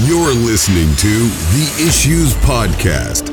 [0.00, 3.32] You're listening to the Issues Podcast.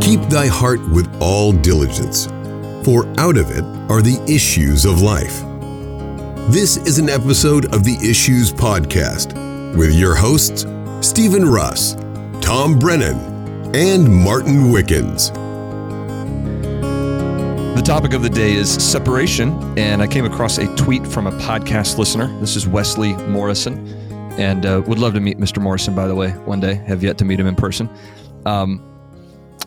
[0.00, 2.26] Keep thy heart with all diligence,
[2.84, 5.40] for out of it are the issues of life.
[6.52, 9.34] This is an episode of the Issues Podcast
[9.76, 10.64] with your hosts,
[11.00, 11.96] Stephen Russ,
[12.40, 15.32] Tom Brennan, and Martin Wickens.
[17.84, 21.98] Topic of the day is separation, and I came across a tweet from a podcast
[21.98, 22.28] listener.
[22.40, 23.86] This is Wesley Morrison,
[24.38, 25.60] and uh, would love to meet Mr.
[25.60, 26.76] Morrison, by the way, one day.
[26.86, 27.90] Have yet to meet him in person.
[28.46, 28.82] Um,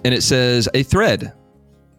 [0.04, 1.32] and it says a thread.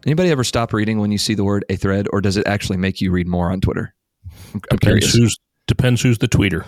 [0.05, 2.77] Anybody ever stop reading when you see the word a thread, or does it actually
[2.77, 3.95] make you read more on Twitter?
[4.53, 5.13] I'm, Depends curious.
[5.13, 6.67] who's depends who's the tweeter.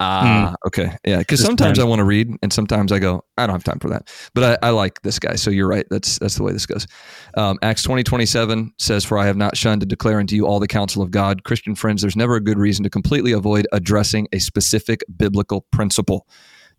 [0.00, 0.96] Ah, okay.
[1.04, 1.18] Yeah.
[1.18, 1.78] Because sometimes.
[1.78, 4.08] I want to read and sometimes I go, I don't have time for that.
[4.34, 5.34] But I, I like this guy.
[5.34, 5.86] So you're right.
[5.90, 6.86] That's that's the way this goes.
[7.34, 10.60] Um, Acts 20, 27 says, For I have not shunned to declare unto you all
[10.60, 11.44] the counsel of God.
[11.44, 16.26] Christian friends, there's never a good reason to completely avoid addressing a specific biblical principle.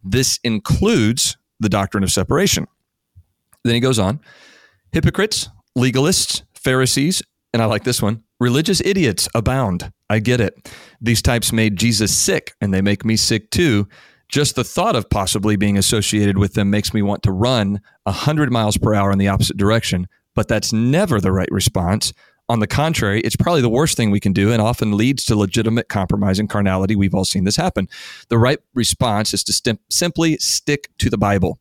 [0.04, 2.68] This includes the doctrine of separation.
[3.66, 4.22] Then he goes on
[4.92, 7.22] hypocrites, legalists, Pharisees,
[7.54, 9.92] and I like this one religious idiots abound.
[10.10, 10.72] I get it.
[11.02, 13.88] These types made Jesus sick, and they make me sick too.
[14.30, 18.52] Just the thought of possibly being associated with them makes me want to run 100
[18.52, 22.14] miles per hour in the opposite direction, but that's never the right response.
[22.48, 25.36] On the contrary, it's probably the worst thing we can do and often leads to
[25.36, 26.96] legitimate compromise and carnality.
[26.96, 27.88] We've all seen this happen.
[28.30, 31.60] The right response is to stim- simply stick to the Bible.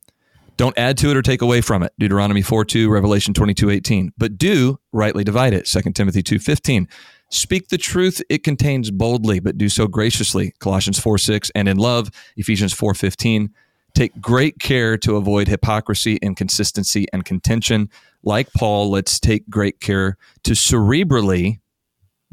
[0.58, 1.92] Don't add to it or take away from it.
[2.00, 4.12] Deuteronomy 4 2, Revelation 22 18.
[4.18, 5.66] But do rightly divide it.
[5.66, 6.88] 2 Timothy 2 15.
[7.30, 10.52] Speak the truth it contains boldly, but do so graciously.
[10.58, 11.50] Colossians 4 6.
[11.54, 12.10] And in love.
[12.36, 13.54] Ephesians 4 15.
[13.94, 17.88] Take great care to avoid hypocrisy, inconsistency, and contention.
[18.24, 21.60] Like Paul, let's take great care to cerebrally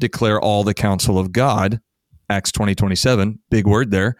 [0.00, 1.80] declare all the counsel of God.
[2.28, 3.38] Acts 20 27.
[3.50, 4.16] Big word there.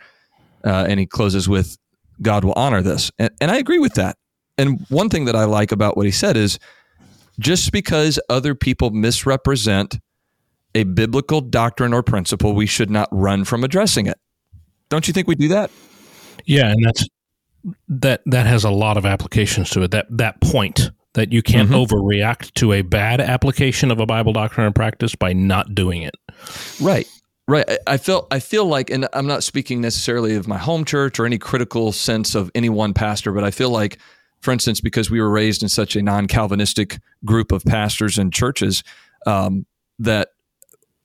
[0.64, 1.76] Uh, and he closes with
[2.22, 3.10] God will honor this.
[3.18, 4.16] And, and I agree with that.
[4.58, 6.58] And one thing that I like about what he said is
[7.38, 9.98] just because other people misrepresent
[10.74, 14.18] a biblical doctrine or principle, we should not run from addressing it.
[14.88, 15.70] Don't you think we do that?
[16.44, 17.06] Yeah, and that's
[17.88, 19.90] that that has a lot of applications to it.
[19.90, 21.86] That that point that you can't Mhm.
[21.86, 26.14] overreact to a bad application of a Bible doctrine and practice by not doing it.
[26.80, 27.06] Right.
[27.48, 27.64] Right.
[27.68, 31.20] I- I feel I feel like and I'm not speaking necessarily of my home church
[31.20, 33.98] or any critical sense of any one pastor, but I feel like
[34.40, 38.84] for instance, because we were raised in such a non-Calvinistic group of pastors and churches,
[39.26, 39.64] um,
[39.98, 40.28] that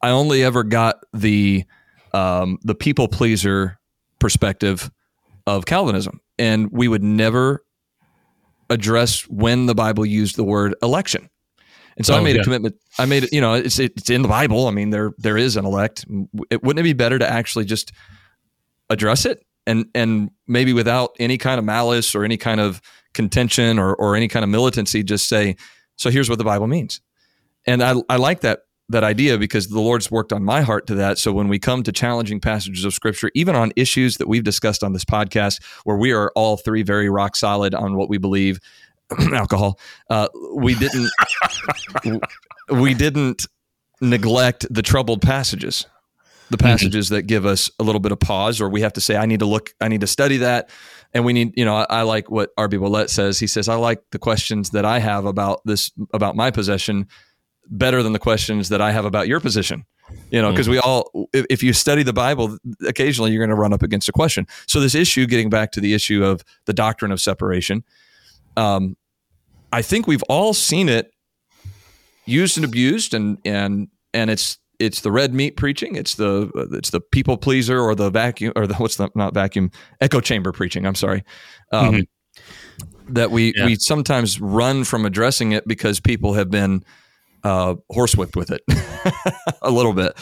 [0.02, 1.64] I only ever got the
[2.14, 3.80] um, the people pleaser
[4.20, 4.92] perspective
[5.48, 7.64] of Calvinism, and we would never
[8.70, 11.30] address when the Bible used the word election.
[11.98, 12.76] And so I Oh, made a commitment.
[12.98, 13.34] I made it.
[13.34, 14.68] You know, it's it's in the Bible.
[14.68, 16.06] I mean, there there is an elect.
[16.50, 17.92] It, wouldn't it be better to actually just
[18.90, 22.82] address it and and maybe without any kind of malice or any kind of
[23.14, 25.56] contention or or any kind of militancy, just say,
[25.98, 27.02] so here's what the Bible means.
[27.66, 30.96] And I I like that that idea because the Lord's worked on my heart to
[30.96, 31.18] that.
[31.18, 34.84] So when we come to challenging passages of Scripture, even on issues that we've discussed
[34.84, 38.60] on this podcast, where we are all three very rock solid on what we believe,
[39.34, 39.80] alcohol,
[40.10, 41.12] uh, we didn't
[42.70, 43.46] we didn't
[44.02, 45.86] neglect the troubled passages
[46.52, 49.16] the passages that give us a little bit of pause or we have to say
[49.16, 50.70] i need to look i need to study that.
[51.14, 52.78] And we need you know i, I like what R.B.
[52.78, 53.40] Ouellette says.
[53.40, 57.08] He says i like the questions that i have about this about my possession
[57.68, 59.86] better than the questions that i have about your position.
[60.30, 63.62] You know because we all if, if you study the bible occasionally you're going to
[63.62, 64.46] run up against a question.
[64.68, 67.84] So this issue getting back to the issue of the doctrine of separation
[68.58, 68.98] um,
[69.72, 71.12] i think we've all seen it
[72.26, 76.90] used and abused and and and it's it's the red meat preaching it's the it's
[76.90, 80.86] the people pleaser or the vacuum or the what's the not vacuum echo chamber preaching
[80.86, 81.24] i'm sorry
[81.72, 82.08] um, Mhm.
[83.10, 83.66] that we Yeah.
[83.66, 86.84] we sometimes run from addressing it because people have been
[87.44, 88.62] uh, horsewhipped with it
[89.62, 90.14] a little bit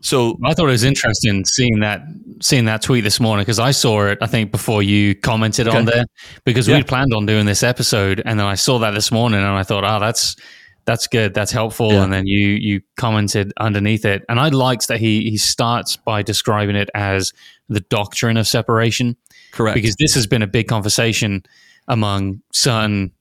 [0.00, 2.00] so I thought it was interesting seeing that
[2.40, 5.76] seeing that tweet this morning because I saw it I think before you commented on
[5.88, 5.90] Okay.
[5.96, 6.04] there
[6.44, 6.78] because Yeah.
[6.78, 9.62] we planned on doing this episode and then I saw that this morning and I
[9.62, 10.36] thought oh that's
[10.84, 12.02] that's good that's helpful Yeah.
[12.04, 16.22] and then you you commented underneath it and I liked that he he starts by
[16.22, 17.32] describing it as
[17.68, 19.16] the doctrine of separation
[19.52, 21.42] correct because this has been a big conversation
[21.88, 23.12] among certain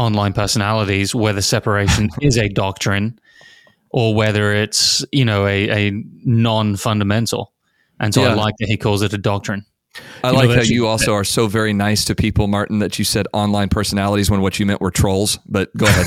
[0.00, 3.18] online personalities whether separation is a doctrine
[3.90, 7.52] or whether it's you know a, a non-fundamental
[7.98, 9.64] and so i like that he calls it a doctrine
[10.22, 12.98] I You know, like how you also are so very nice to people, Martin, that
[12.98, 15.38] you said online personalities when what you meant were trolls.
[15.48, 16.06] But go ahead.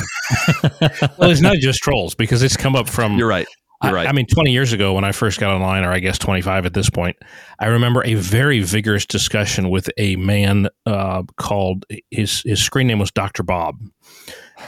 [1.17, 3.47] well, it's not just trolls because it's come up from You're right.
[3.83, 4.05] You're I.
[4.05, 6.73] I mean, 20 years ago when I first got online, or I guess 25 at
[6.73, 7.17] this point,
[7.59, 12.99] I remember a very vigorous discussion with a man uh, called his his screen name
[12.99, 13.79] was Doctor Bob,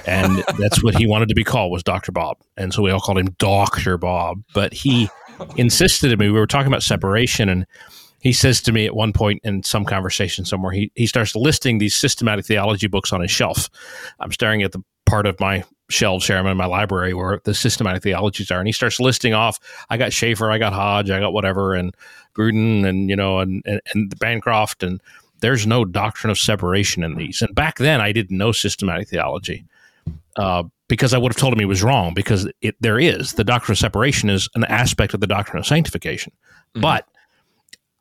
[0.06, 3.00] and that's what he wanted to be called was Doctor Bob, and so we all
[3.00, 4.44] called him Doctor Bob.
[4.53, 5.09] But he
[5.56, 6.29] insisted to me.
[6.29, 7.65] We were talking about separation, and
[8.19, 11.77] he says to me at one point in some conversation somewhere, he he starts listing
[11.77, 13.69] these systematic theology books on his shelf.
[14.19, 16.37] I'm staring at the part of my shelves here.
[16.37, 19.59] I'm in my library where the systematic theologies are, and he starts listing off.
[19.89, 21.95] I got Chafer, I got Hodge, I got whatever, and
[22.35, 25.01] Grudem, and you know, and and, and Bancroft, and
[25.41, 27.41] there's no doctrine of separation in these.
[27.41, 29.65] And back then, I didn't know systematic theology
[30.37, 32.13] uh, because I would have told him he was wrong.
[32.13, 35.65] Because it, there is the doctrine of separation is an aspect of the doctrine of
[35.65, 36.31] sanctification,
[36.75, 36.81] Mhm.
[36.81, 37.07] but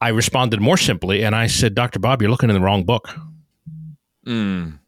[0.01, 1.99] I responded more simply, and I said, "Dr.
[1.99, 3.15] Bob, you're looking in the wrong book."
[4.27, 4.79] Mm.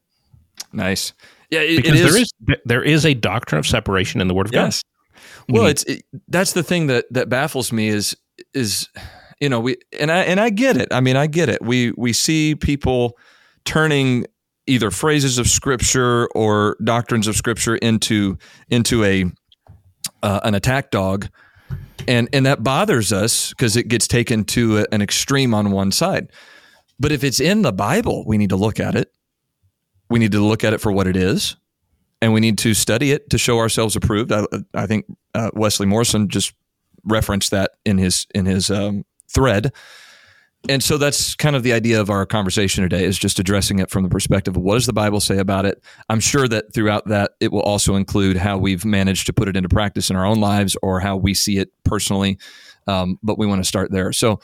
[0.73, 1.13] Nice.
[1.51, 2.07] Yeah, it, it because is.
[2.13, 4.83] there is there is a doctrine of separation in the Word of Yes.
[5.49, 5.71] Well, Mhm.
[5.71, 8.17] it's it, that's the thing that that baffles me is
[8.55, 8.89] is
[9.41, 10.89] you know we and I and I get it.
[10.93, 11.63] I mean, I get it.
[11.63, 13.17] We we see people
[13.65, 14.27] turning
[14.67, 18.37] either phrases of scripture or doctrines of scripture into
[18.69, 19.25] into a
[20.23, 21.29] uh, an attack dog,
[22.09, 25.93] and and that bothers us because it gets taken to a, an extreme on one
[25.93, 26.31] side.
[26.99, 29.13] But if it's in the Bible, we need to look at it.
[30.09, 31.57] We need to look at it for what it is
[32.21, 34.33] and we need to study it to show ourselves approved.
[34.33, 34.45] I,
[34.75, 36.55] I think uh, Wesley Morrison just
[37.05, 39.73] referenced that in his in his um, thread,
[40.69, 43.91] and so that's kind of the idea of our conversation today is just addressing it
[43.91, 45.83] from the perspective of what does the Bible say about it.
[46.09, 49.57] I'm sure that throughout that it will also include how we've managed to put it
[49.57, 52.39] into practice in our own lives or how we see it personally.
[52.89, 54.13] Um, but we want to start there.
[54.13, 54.41] So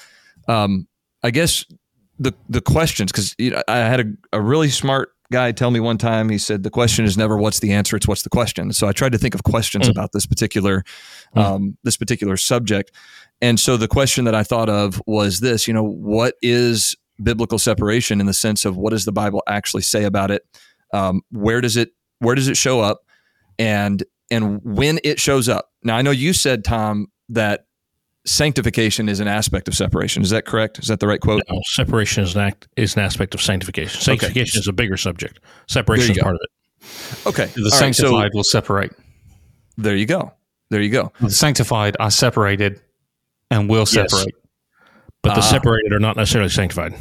[0.49, 0.87] um,
[1.23, 1.65] I guess
[2.19, 5.81] the the questions because you know, I had a, a really smart guy tell me
[5.81, 8.73] one time he said the question is never what's the answer it's what's the question.
[8.73, 9.91] So i tried to think of questions Mm.
[9.91, 10.85] about this particular
[11.37, 11.43] Mm.
[11.43, 12.93] um, this particular subject.
[13.41, 17.59] And so the question that i thought of was this you know what is biblical
[17.59, 20.43] separation in the sense of what does the bible actually say about it?
[20.93, 21.91] Um, where does it
[22.21, 23.01] where does it show up?
[23.59, 25.71] And and when it shows up.
[25.83, 27.67] Now i know you said tom that
[28.25, 31.61] sanctification is an aspect of separation is that correct is that the right quote No,
[31.67, 34.01] separation is an act is an aspect of sanctification.
[34.01, 35.41] Sanctification is a bigger subject.
[35.69, 36.23] Separation is go.
[36.23, 37.27] part of it.
[37.27, 38.93] okay The All right, so sanctified will separate.
[39.77, 40.33] there you go
[40.71, 42.81] there you go The sanctified are separated
[43.51, 43.91] and will Yes.
[43.91, 44.35] separate.
[45.23, 45.51] But the Ah.
[45.51, 46.95] separated are not necessarily sanctified.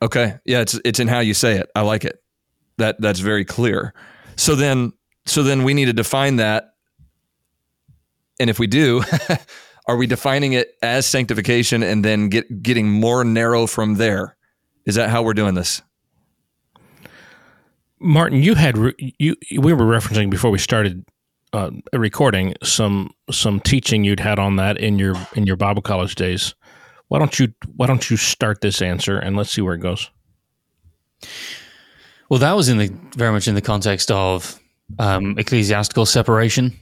[0.00, 0.36] Okay.
[0.44, 1.68] Yeah, it's it's in how you say it.
[1.74, 2.22] I like it.
[2.78, 3.92] That that's very clear.
[4.36, 4.92] So then
[5.26, 6.74] so then we need to define that.
[8.40, 9.02] And if we do,
[9.86, 14.36] are we defining it as sanctification and then get getting more narrow from there?
[14.86, 15.82] Is that how we're doing this?
[18.00, 21.04] Martin, you had re- you we were referencing before we started
[21.52, 26.14] uh, recording some some teaching you'd had on that in your in your Bible college
[26.14, 26.54] days.
[27.08, 30.10] Why don't you Why don't you start this answer and let's see where it goes?
[32.28, 34.58] Well, that was in the very much in the context of
[34.98, 36.76] um, ecclesiastical separation,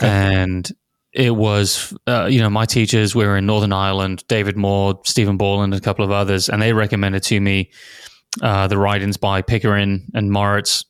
[0.00, 0.70] and
[1.12, 5.36] it was uh, you know my teachers we were in Northern Ireland, David Moore, Stephen
[5.36, 7.70] Borland, and a couple of others, and they recommended to me
[8.42, 10.84] uh, the writings by Pickering and Moritz,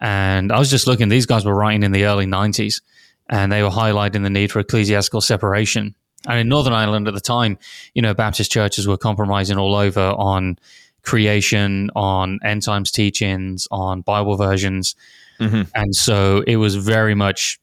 [0.00, 2.80] and I was just looking; these guys were writing in the early '90s,
[3.28, 5.94] and they were highlighting the need for ecclesiastical separation.
[6.28, 7.58] And in Northern Ireland at the time,
[7.94, 10.58] you know, Baptist churches were compromising all over on
[11.02, 14.94] creation, on end times teachings, on Bible versions.
[15.40, 15.66] Mhm.
[15.74, 17.58] And so it was very much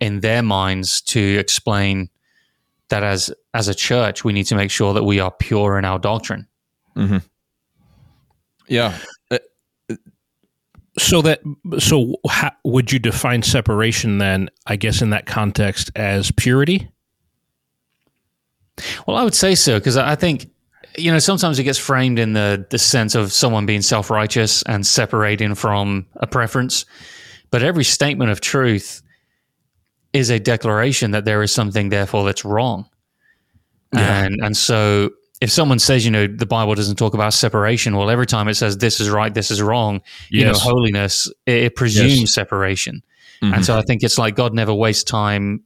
[0.00, 2.08] in their minds to explain
[2.88, 5.84] that as as a church, we need to make sure that we are pure in
[5.84, 6.46] our doctrine.
[6.96, 7.18] Mm-hmm.
[8.66, 8.96] Yeah.
[9.30, 9.38] Uh,
[10.98, 11.40] so that
[11.78, 14.48] so how, would you define separation then?
[14.66, 16.88] I guess in that context as purity.
[19.06, 20.50] Well, I would say so because I I think
[20.96, 24.62] you know sometimes it gets framed in the the sense of someone being self righteous
[24.62, 26.84] and separating from a preference,
[27.50, 29.02] but every statement of truth
[30.12, 32.86] is a declaration that there is something therefore that's wrong,
[33.92, 34.24] Yeah.
[34.24, 35.10] and and so
[35.40, 38.54] if someone says you know the Bible doesn't talk about separation, well every time it
[38.54, 40.00] says this is right, this is wrong,
[40.30, 42.34] you know holiness it, it presumes Yes.
[42.34, 43.02] separation,
[43.42, 43.54] Mhm.
[43.54, 45.62] and so I think it's like God never wastes time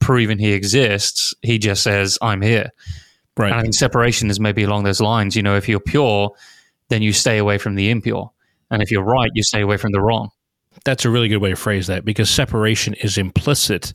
[0.00, 2.70] proving He exists; He just says I'm here.
[3.36, 3.50] Right.
[3.52, 5.36] And I think separation is maybe along those lines.
[5.36, 6.32] You know, if you're pure,
[6.88, 8.32] then you stay away from the impure.
[8.70, 10.30] And if you're right, you stay away from the wrong.
[10.84, 13.92] That's a really good way to phrase that because separation is implicit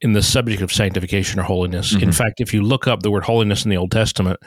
[0.00, 1.94] in the subject of sanctification or holiness.
[1.94, 4.38] In fact, if you look up the word holiness in the Old Testament,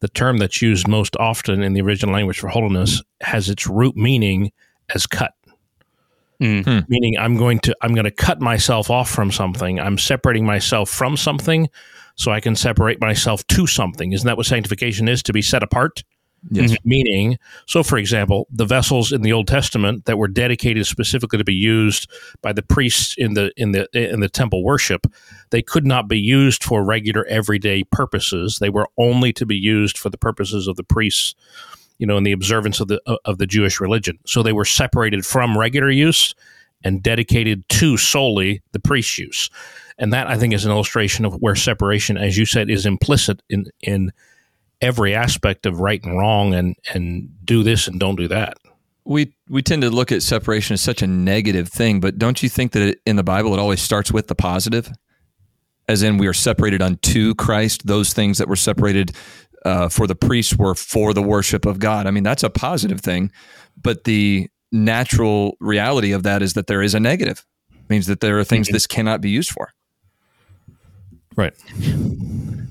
[0.00, 3.96] the term that's used most often in the original language for holiness has its root
[3.96, 4.52] meaning
[4.94, 5.32] as cut.
[6.42, 6.88] Mm.
[6.88, 9.80] Meaning I'm going to I'm going to cut myself off from something.
[9.80, 11.68] I'm separating myself from something
[12.14, 14.12] so I can separate myself to something.
[14.12, 15.22] Isn't that what sanctification is?
[15.24, 16.04] To be set apart?
[16.50, 16.72] Yes.
[16.72, 16.88] Mm-hmm.
[16.88, 21.44] Meaning, so for example, the vessels in the Old Testament that were dedicated specifically to
[21.44, 22.08] be used
[22.42, 25.06] by the priests in the in the in the temple worship,
[25.50, 28.58] they could not be used for regular everyday purposes.
[28.60, 31.34] They were only to be used for the purposes of the priests,
[31.98, 34.18] you know, in the observance of the uh, of the Jewish religion.
[34.24, 36.34] So they were separated from regular use
[36.84, 39.50] and dedicated to solely the priest's use.
[39.98, 43.42] And that I think is an illustration of where separation, as you said, is implicit
[43.50, 44.12] in in
[44.80, 48.56] every aspect of right and wrong and and do this and don't do that.
[49.04, 52.48] we we tend to look at separation as such a negative thing, but don't you
[52.48, 54.92] think that it, in the Bible it always starts with the positive?
[55.88, 57.86] As in, we are separated unto Christ.
[57.86, 59.12] Those things that were separated
[59.64, 62.06] uh, for the priests were for the worship of God.
[62.06, 63.32] I mean, that's a positive thing,
[63.80, 67.46] but the natural reality of that is that there is a negative.
[67.72, 69.72] It means that there are things this cannot be used for.
[71.36, 71.54] Right.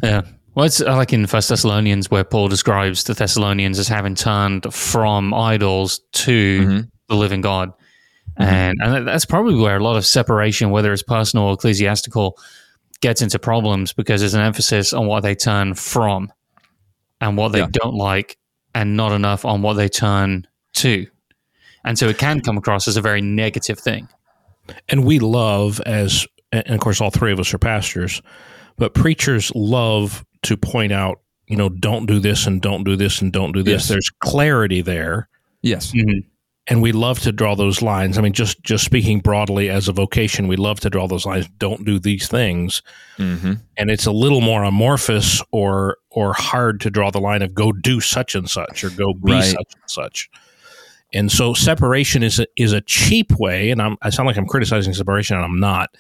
[0.04, 0.22] Yeah.
[0.58, 4.74] Well, it's uh, like in First Thessalonians where Paul describes the Thessalonians as having turned
[4.74, 6.90] from idols to Mhm.
[7.10, 7.74] the living God,
[8.38, 12.40] and and that's probably where a lot of separation, whether it's personal or ecclesiastical,
[13.02, 16.34] gets into problems because there's an emphasis on what they turn from
[17.22, 17.68] and what they Yeah.
[17.72, 18.36] don't like,
[18.74, 20.48] and not enough on what they turn
[20.78, 21.06] to,
[21.86, 24.08] and so it can come across as a very negative thing.
[24.90, 28.24] And we love as and of course all three of us are pastors,
[28.80, 33.22] but preachers love to point out, you know, don't do this and don't do this
[33.22, 33.84] and don't do this.
[33.84, 33.88] Yes.
[33.88, 35.30] There's clarity there.
[35.62, 35.94] Yes.
[36.70, 38.18] and we love to draw those lines.
[38.18, 41.48] I mean, just just speaking broadly as a vocation, we love to draw those lines.
[41.58, 42.82] Don't do these things,
[43.18, 43.54] Mm-hmm.
[43.78, 47.72] and it's a little more amorphous or or hard to draw the line of go
[47.72, 49.44] do such and such or go be Right.
[49.46, 50.30] such and such.
[51.14, 54.46] And so separation is a, is a cheap way, and I'm, I sound like I'm
[54.46, 55.96] criticizing separation, and I'm not.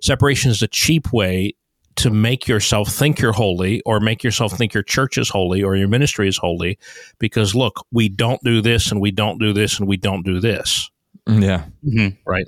[0.00, 1.54] Separation is a cheap way
[1.96, 5.76] to make yourself think you're holy or make yourself think your church is holy or
[5.76, 6.78] your ministry is holy
[7.18, 10.40] because look, we don't do this and we don't do this and we don't do
[10.40, 10.90] this
[11.26, 11.64] Yeah.
[11.84, 12.16] Mm-hmm.
[12.26, 12.46] right?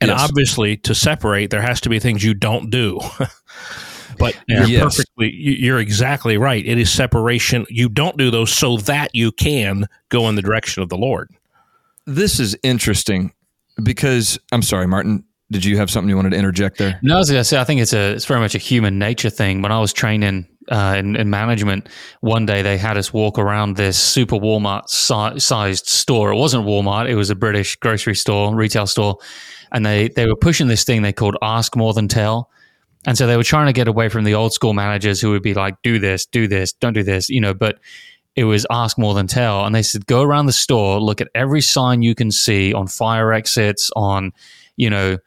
[0.00, 0.20] And Yes.
[0.20, 3.00] obviously, to separate, there has to be things you don't do.
[4.18, 4.82] but you're Yes.
[4.82, 6.64] perfectly, you're exactly right.
[6.66, 7.64] It is separation.
[7.70, 11.30] You don't do those so that you can go in the direction of the Lord.
[12.06, 13.32] This is interesting
[13.82, 15.24] because I'm sorry, Martin.
[15.54, 16.98] Did you have something you wanted to interject there?
[17.00, 18.98] No, I was going to say, I think it's a it's very much a human
[18.98, 19.62] nature thing.
[19.62, 21.88] When I was training uh, in, in management,
[22.22, 26.32] one day they had us walk around this super Walmart si- sized store.
[26.32, 29.18] It wasn't Walmart; it was a British grocery store, retail store,
[29.70, 32.50] and they they were pushing this thing they called "Ask More Than Tell."
[33.06, 35.42] And so they were trying to get away from the old school managers who would
[35.44, 37.54] be like, "Do this, do this, don't do this," you know.
[37.54, 37.78] But
[38.34, 41.28] it was ask more than tell, and they said, "Go around the store, look at
[41.32, 44.32] every sign you can see on fire exits, on
[44.76, 45.18] you know."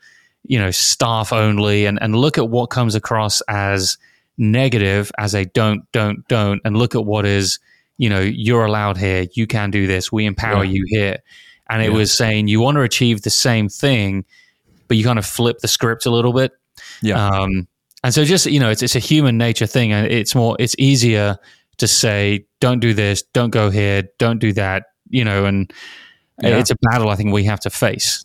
[0.49, 3.97] You know staff only and, and look at what comes across as
[4.37, 7.59] negative as a don't don't don't and look at what is
[7.97, 10.71] you know you're allowed here you can do this we empower Yeah.
[10.71, 11.17] you here
[11.69, 11.97] and it Yeah.
[11.97, 14.25] was saying you want to achieve the same thing
[14.87, 16.51] but you kind of flip the script a little bit
[17.01, 17.25] Yeah.
[17.27, 17.67] um,
[18.03, 20.75] and so just you know it's, it's a human nature thing and it's more it's
[20.77, 21.37] easier
[21.77, 25.73] to say don't do this don't go here don't do that you know and
[26.41, 26.57] Yeah.
[26.59, 28.23] it's a battle i think we have to face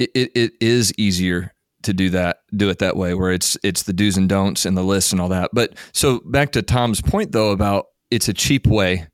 [0.00, 1.51] it, it, it is easier
[1.82, 4.76] to do that do it that way where it's it's the do's and don'ts and
[4.76, 8.34] the lists and all that but so back to tom's point though about it's a
[8.34, 9.06] cheap way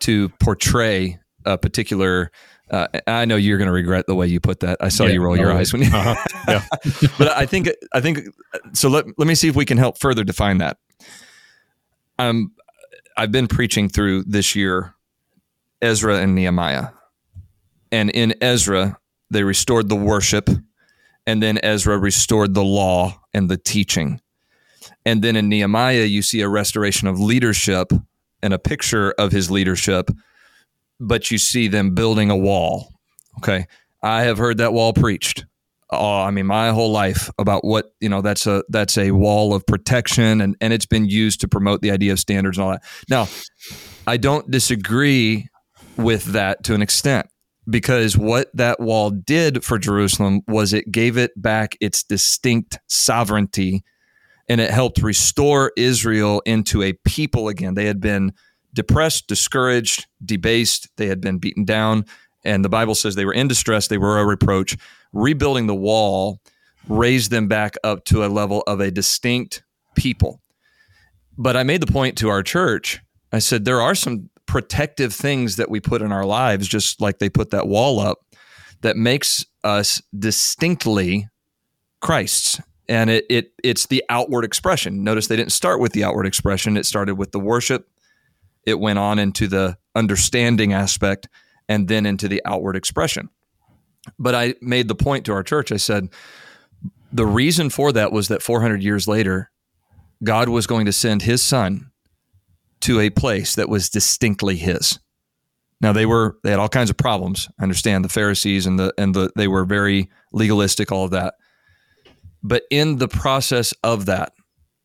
[0.00, 2.30] to portray a particular
[2.70, 4.78] uh, I know you're going to regret the way you put that.
[4.80, 5.88] I saw Yeah, you roll your no, eyes when you.
[5.92, 6.14] Uh-huh.
[6.48, 7.08] Yeah.
[7.18, 8.20] but I think I think
[8.72, 8.88] so.
[8.88, 10.78] Let let me see if we can help further define that.
[12.18, 12.52] Um,
[13.16, 14.94] I've been preaching through this year
[15.82, 16.88] Ezra and Nehemiah,
[17.90, 18.96] and in Ezra
[19.30, 20.48] they restored the worship,
[21.26, 24.20] and then Ezra restored the law and the teaching,
[25.04, 27.92] and then in Nehemiah you see a restoration of leadership
[28.42, 30.10] and a picture of his leadership,
[30.98, 32.92] but you see them building a wall.
[33.38, 33.66] Okay,
[34.02, 35.44] I have heard that wall preached
[35.92, 38.22] oh, I mean, my whole life about what you know.
[38.22, 41.90] That's a that's a wall of protection, and and it's been used to promote the
[41.90, 42.82] idea of standards and all that.
[43.08, 43.28] Now,
[44.06, 45.48] I don't disagree
[45.96, 47.26] with that to an extent
[47.68, 53.82] because what that wall did for Jerusalem was it gave it back its distinct sovereignty,
[54.48, 57.74] and it helped restore Israel into a people again.
[57.74, 58.32] They had been
[58.74, 60.88] depressed, discouraged, debased.
[60.96, 62.06] They had been beaten down.
[62.44, 64.76] And the Bible says they were in distress, they were a reproach
[65.12, 66.40] rebuilding the wall
[66.88, 69.62] raised them back up to a level of a distinct
[69.94, 70.40] people.
[71.38, 73.00] But I made the point to our church.
[73.32, 77.18] I said there are some protective things that we put in our lives, just like
[77.18, 78.18] they put that wall up,
[78.82, 81.28] that makes us distinctly
[82.00, 82.60] Christ's.
[82.88, 85.04] And it, it it's the outward expression.
[85.04, 86.76] Notice they didn't start with the outward expression.
[86.76, 87.88] It started with the worship.
[88.66, 91.28] It went on into the understanding aspect
[91.68, 93.28] and then into the outward expression.
[94.18, 95.70] But I made the point to our church.
[95.70, 96.08] I said,
[97.12, 99.50] the reason for that was that 400 years later,
[100.24, 101.91] God was going to send his son
[102.82, 104.98] to a place that was distinctly his.
[105.80, 107.48] Now they were they had all kinds of problems.
[107.58, 111.34] I understand the Pharisees and the and the they were very legalistic, all of that.
[112.42, 114.32] But in the process of that,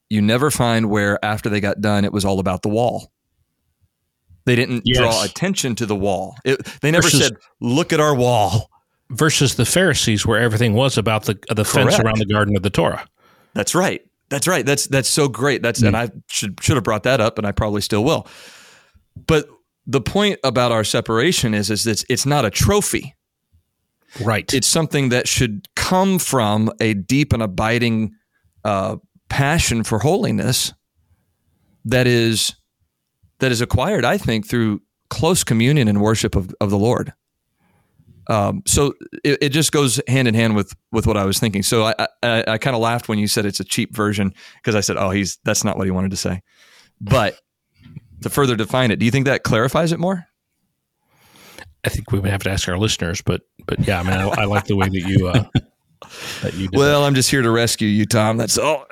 [0.09, 3.11] you never find where after they got done, it was all about the wall.
[4.45, 4.97] They didn't Yes.
[4.97, 6.35] draw attention to the wall.
[6.45, 8.69] It, they never Versus- said, "Look at our wall."
[9.09, 12.69] versus the Pharisees, where everything was about the the fence around the garden of the
[12.69, 13.05] Torah.
[13.53, 14.01] That's right.
[14.29, 14.65] That's right.
[14.65, 15.61] That's that's so great.
[15.61, 18.27] That's and I should should have brought that up, and I probably still will.
[19.15, 19.47] But
[19.85, 23.15] the point about our separation is is it's it's not a trophy.
[24.21, 24.51] Right.
[24.53, 28.13] It's something that should come from a deep and abiding
[28.63, 28.97] uh,
[29.29, 30.73] passion for holiness
[31.85, 32.53] that is
[33.39, 37.13] that is acquired, I think, through close communion and worship of, of the Lord.
[38.29, 38.93] Um, so
[39.23, 41.63] it, it just goes hand in hand with with what I was thinking.
[41.63, 44.75] So I I, I kind of laughed when you said it's a cheap version because
[44.75, 46.41] I said, oh, he's that's not what he wanted to say.
[46.99, 47.39] But
[48.21, 50.25] to further define it, do you think that clarifies it more?
[51.85, 54.41] I think we would have to ask our listeners, but but yeah, I mean, I,
[54.41, 55.45] I like the way that you uh,
[56.73, 58.37] Well, I'm just here to rescue you, Tom.
[58.37, 58.85] That's all.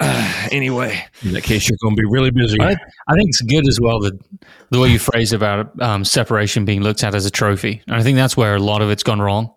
[0.51, 2.59] anyway, in that case, you're going to be really busy.
[2.61, 2.71] I,
[3.07, 4.19] I think it's good as well that
[4.71, 7.81] the way you phrase about um, separation being looked at as a trophy.
[7.87, 9.53] And I think that's where a lot of it's gone wrong,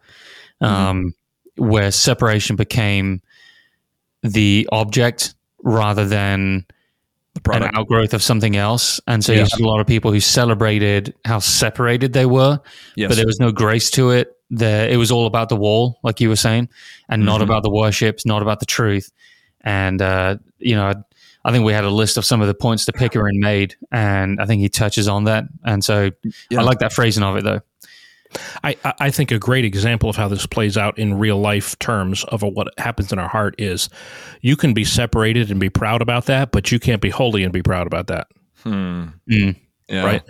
[0.60, 1.14] um,
[1.56, 3.22] where separation became
[4.22, 6.66] the object rather than
[7.52, 9.00] an outgrowth of something else.
[9.06, 9.50] And so Yes.
[9.52, 12.60] you had a lot of people who celebrated how separated they were,
[12.96, 13.08] yes.
[13.08, 14.37] but there was no grace to it.
[14.50, 16.68] There, it was all about the wall, like you were saying,
[17.08, 17.44] and not Mhm.
[17.44, 19.12] about the worships, not about the truth.
[19.62, 20.92] And uh, you know,
[21.44, 24.40] I think we had a list of some of the points that Pickering made, and
[24.40, 25.44] I think he touches on that.
[25.64, 26.10] And so
[26.50, 26.60] Yeah.
[26.60, 27.60] I like that phrasing of it, though.
[28.62, 31.78] I, I- I think a great example of how this plays out in real life
[31.78, 33.88] terms of what happens in our heart is
[34.42, 37.52] you can be separated and be proud about that, but you can't be holy and
[37.52, 38.26] be proud about that.
[38.64, 39.04] Hmm.
[39.30, 39.56] Mm.
[39.88, 40.04] Yeah.
[40.04, 40.22] Right.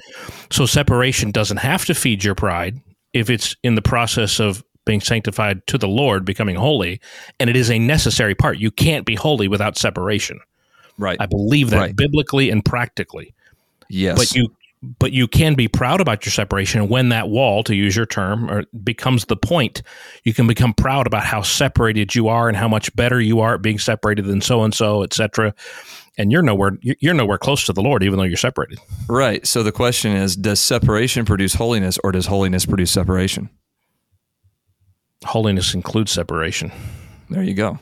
[0.51, 2.81] So separation doesn't have to feed your pride
[3.13, 7.01] if it's in the process of being sanctified to the Lord, becoming holy,
[7.39, 8.59] and it is a necessary part.
[8.59, 10.41] You can't be holy without separation.
[10.97, 11.19] Right.
[11.21, 11.97] I believe that Right.
[11.97, 13.35] biblically and practically.
[13.89, 14.19] yes.
[14.19, 14.49] But you
[14.99, 18.49] but you can be proud about your separation when that wall to use your term
[18.49, 19.83] or becomes the point
[20.23, 23.55] you can become proud about how separated you are and how much better you are
[23.55, 25.53] at being separated than so and so etc
[26.19, 28.79] and you're nowhere you're nowhere close to the lord even though you're separated
[29.09, 29.47] Right.
[29.47, 33.49] So the question is Does separation produce holiness or does holiness produce separation?
[35.25, 36.71] holiness includes separation
[37.31, 37.79] There you go.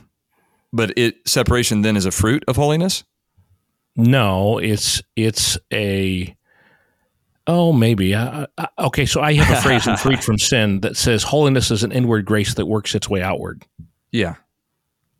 [0.73, 3.03] But it separation then is a fruit of holiness?
[3.99, 6.35] no it's it's a
[7.47, 10.95] oh maybe uh, uh, okay so i have a phrase in freed from sin that
[10.95, 13.63] says holiness is an inward grace that works its way outward
[14.11, 14.35] Yeah.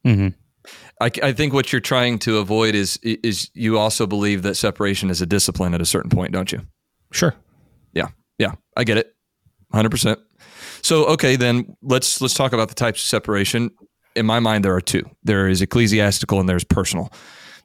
[0.05, 0.27] hmm
[0.99, 5.09] I, I think what you're trying to avoid is is you also believe that separation
[5.09, 6.61] is a discipline at a certain point, don't you?
[7.11, 7.35] sure
[7.93, 8.07] Yeah.
[8.37, 8.53] Yeah.
[8.75, 9.15] I get it.
[9.73, 10.17] 100%.
[10.81, 13.71] So okay, then let's let's talk about the types of separation.
[14.15, 15.03] In my mind there are two.
[15.23, 17.11] There is ecclesiastical and there's personal.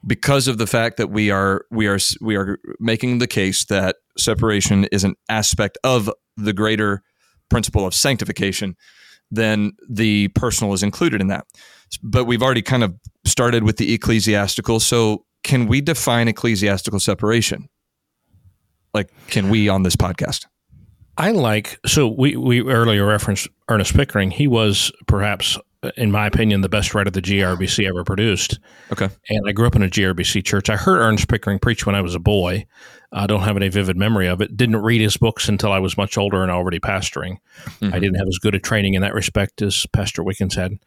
[0.05, 3.97] Because of the fact that we are we are we are making the case that
[4.17, 7.03] separation is an aspect of the greater
[7.49, 8.75] principle of sanctification,
[9.31, 11.45] then the personal is included in that.
[12.01, 17.69] But we've already kind of started with the ecclesiastical, so can we define ecclesiastical separation?
[18.93, 20.45] Like can we on this podcast?
[21.17, 24.31] I like so we we earlier referenced Ernest Pickering.
[24.31, 25.57] He was perhaps,
[25.95, 28.59] in my opinion, the best writer the GRBC ever produced.
[28.91, 29.09] Okay.
[29.29, 30.69] And I grew up in a GRBC church.
[30.69, 32.65] I heard Ernest Pickering preach when I was a boy.
[33.11, 34.57] I don't have any vivid memory of it.
[34.57, 37.37] Didn't read his books until I was much older and already pastoring.
[37.79, 37.93] Mhm.
[37.93, 40.79] I didn't have as good a training in that respect as Pastor Wickens had.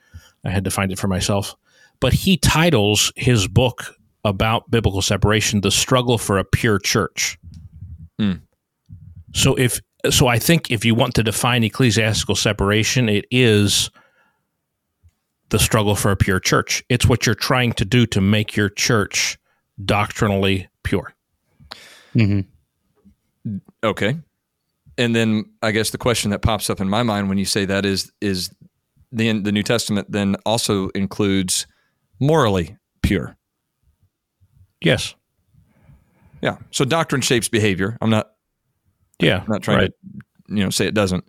[0.46, 1.54] I had to find it for myself.
[2.00, 7.38] But he titles his book about biblical separation "The Struggle for a Pure Church."
[8.18, 8.35] Hmm.
[9.35, 9.80] So if
[10.11, 13.90] so, I think if you want to define ecclesiastical separation, it is
[15.48, 16.82] the struggle for a pure church.
[16.88, 19.38] It's what you're trying to do to make your church
[19.85, 21.12] doctrinally pure.
[22.12, 22.40] hmm
[23.85, 24.18] Okay.
[24.98, 27.64] And then I guess the question that pops up in my mind when you say
[27.66, 28.50] that is is
[29.12, 31.66] the the New Testament then also includes
[32.20, 33.36] morally pure.
[34.80, 35.14] Yes.
[36.42, 36.58] Yeah.
[36.70, 37.96] So doctrine shapes behavior.
[38.00, 38.32] I'm not
[39.20, 39.40] Yeah.
[39.40, 39.90] I'm not trying right.
[39.90, 41.24] to you know say it doesn't.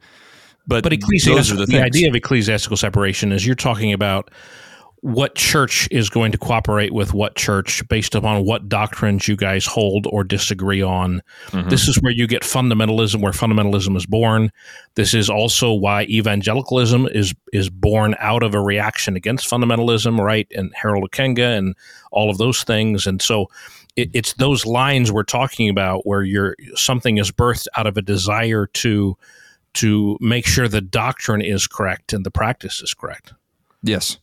[0.67, 4.31] But, But those ecclesiastical, are the, the, idea of ecclesiastical separation is you're talking about
[5.07, 9.65] what church is going to cooperate with what church based upon what doctrines you guys
[9.65, 11.21] hold or disagree on.
[11.51, 11.69] Mhm.
[11.69, 14.51] This is where you get fundamentalism, where fundamentalism is born.
[14.95, 20.47] This is also why evangelicalism is is born out of a reaction against fundamentalism, right?
[20.53, 21.73] And Harold Ockenga and
[22.11, 23.07] all of those things.
[23.07, 23.49] And so
[23.95, 28.01] it, it's those lines we're talking about where you're something is birthed out of a
[28.01, 29.15] desire to
[29.75, 33.33] to make sure the doctrine is correct and the practice is correct.
[33.83, 34.17] yes.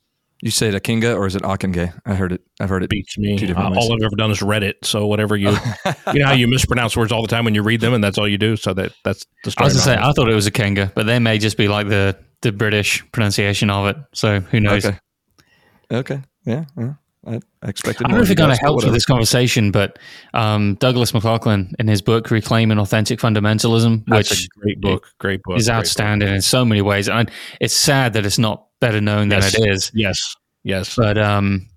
[0.45, 1.91] You say it Akinga or is it Akenge?
[2.05, 2.43] I heard it.
[2.61, 2.91] I've heard it.
[2.91, 3.39] Beats me.
[3.39, 4.77] Two different Uh, all I've ever done is read it.
[4.85, 5.49] So whatever you,
[6.13, 8.19] you know how you mispronounce words all the time when you read them, and that's
[8.19, 8.55] all you do.
[8.57, 9.65] So that that's the I story.
[9.65, 10.03] was gonna say.
[10.03, 13.03] I thought it was a Kenga, but they may just be like the the British
[13.11, 13.97] pronunciation of it.
[14.13, 14.85] So who knows?
[14.85, 14.99] Okay.
[15.91, 16.23] Okay.
[16.45, 16.67] Yeah.
[16.77, 16.93] yeah.
[17.27, 18.07] I, I expected.
[18.07, 19.99] I don't know if of it you kind guys, of but with this conversation, but
[20.35, 25.07] um, Douglas McLachlan in his book "Reclaiming Authentic Fundamentalism," That's which a great book.
[25.19, 25.57] Great book.
[25.57, 25.79] is great book.
[25.79, 29.69] outstanding in so many ways, and it's sad that it's not better known than it
[29.69, 29.91] is.
[29.95, 30.37] Yes.
[30.65, 30.97] Yes.
[30.97, 31.69] But um,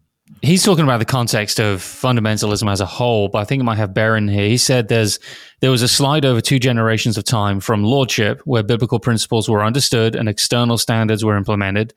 [0.42, 3.30] he's talking about the context of fundamentalism as a whole.
[3.30, 4.48] But I think it might have Barron here.
[4.48, 5.20] He said there's
[5.60, 9.64] there was a slide over two generations of time from lordship, where biblical principles were
[9.64, 11.94] understood and external standards were implemented,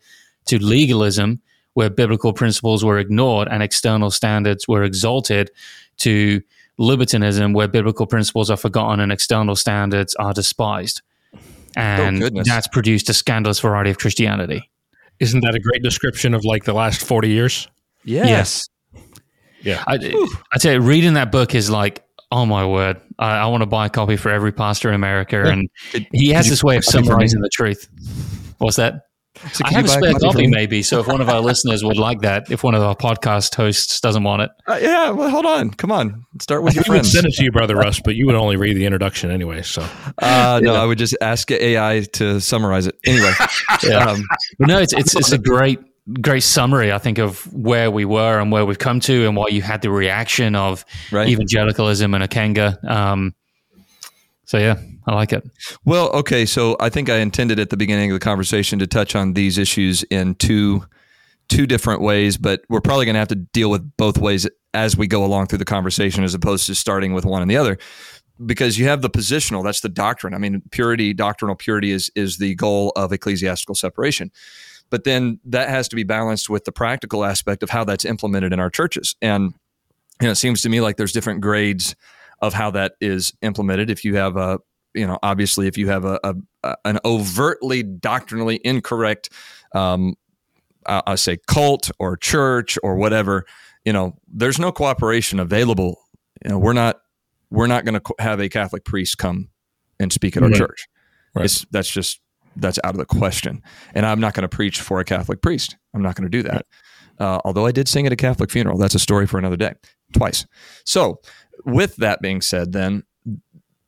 [0.47, 1.41] to legalism,
[1.75, 5.51] where biblical principles were ignored and external standards were exalted,
[5.99, 6.41] to
[6.79, 11.03] libertinism, where biblical principles are forgotten and external standards are despised.
[11.35, 11.39] Oh,
[11.77, 12.49] and goodness.
[12.49, 14.69] that's produced a scandalous variety of Christianity.
[15.21, 17.69] Isn't that a great description of like the last 40 years?
[18.05, 18.69] Yes.
[19.63, 19.85] Yeah.
[19.87, 19.99] I,
[20.53, 22.03] I tell you, reading that book is like,
[22.33, 25.45] oh my word, I, I want to buy a copy for every pastor in America.
[25.45, 27.07] And Could- he has could this way of buy a copy for me?
[27.07, 27.89] summarizing the truth.
[28.59, 29.03] What's that?
[29.53, 30.47] So I can have a spare copy copy, for me?
[30.49, 30.83] maybe.
[30.83, 34.01] So if one of our listeners would like that, if one of our podcast hosts
[34.01, 35.11] doesn't want it, Uh, yeah.
[35.11, 35.71] Well, hold on.
[35.71, 36.27] Come on.
[36.41, 38.57] Start with your We would send it to you, brother Russ, but you would only
[38.57, 39.63] read the introduction anyway.
[39.63, 39.87] So
[40.19, 42.99] Uh, no, I would just ask AI to summarize it.
[43.07, 43.33] Anyway.
[43.95, 44.25] um,
[44.59, 45.79] no, it's it's, it's a great
[46.21, 46.93] great summary.
[46.93, 49.83] I think of where we were and where we've come to, and why you had
[49.83, 51.29] the reaction of right.
[51.29, 52.83] evangelicalism and Akenga.
[52.85, 53.35] Um,
[54.45, 54.81] so yeah,
[55.11, 55.43] I like it.
[55.85, 56.47] Well, okay.
[56.47, 59.59] So I think I intended at the beginning of the conversation to touch on these
[59.59, 60.85] issues in two
[61.49, 64.97] two different ways, but we're probably going to have to deal with both ways as
[64.97, 67.77] we go along through the conversation, as opposed to starting with one and the other.
[68.47, 70.33] Because you have the positional, that's the doctrine.
[70.33, 74.31] I mean, purity, doctrinal purity is is the goal of ecclesiastical separation.
[74.91, 78.53] But then that has to be balanced with the practical aspect of how that's implemented
[78.53, 79.17] in our churches.
[79.21, 79.55] And
[80.21, 81.97] you know, it seems to me like there's different grades
[82.41, 83.91] of how that is implemented.
[83.91, 84.61] If you have a,
[84.95, 86.19] you know, obviously, if you have a,
[86.63, 89.31] a, an overtly doctrinally incorrect,
[89.75, 90.15] um,
[90.87, 93.45] I, I say cult or church or whatever,
[93.85, 95.99] you know, there's no cooperation available.
[96.45, 97.01] You know, we're not
[97.51, 99.49] we're not going to co- have a Catholic priest come
[99.99, 100.59] and speak at our Right.
[100.59, 100.87] church.
[101.35, 101.45] Right.
[101.45, 102.21] It's, that's just
[102.57, 103.63] that's out of the question.
[103.95, 105.77] And I'm not going to preach for a Catholic priest.
[105.95, 106.67] I'm not going to do that.
[107.19, 108.79] Uh, although I did sing at a Catholic funeral.
[108.79, 109.75] That's a story for another day,
[110.15, 110.47] twice.
[110.85, 111.21] So,
[111.67, 113.03] with that being said, then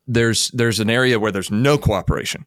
[0.06, 2.46] there's there's an area where there's no cooperation.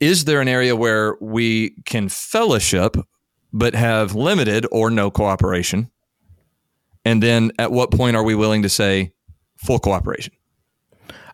[0.00, 2.96] Is there an area where we can fellowship
[3.52, 5.90] but have limited or no cooperation?
[7.04, 9.12] And then at what point are we willing to say
[9.58, 10.32] full cooperation?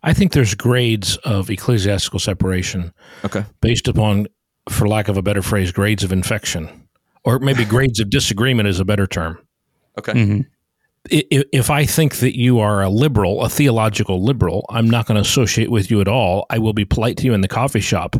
[0.02, 2.92] I think there's grades of ecclesiastical separation
[3.24, 3.44] Okay.
[3.60, 4.26] based upon,
[4.68, 6.88] for lack of a better phrase, grades of infection,
[7.24, 9.38] or maybe grades of disagreement is a better term.
[9.98, 10.12] Okay.
[10.12, 10.46] Mhm.
[11.10, 15.22] If I think that you are a liberal, a theological liberal, I'm not going to
[15.22, 16.44] associate with you at all.
[16.50, 18.16] I will be polite to you in the coffee shop.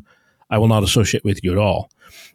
[0.50, 1.90] I will not associate with you at all.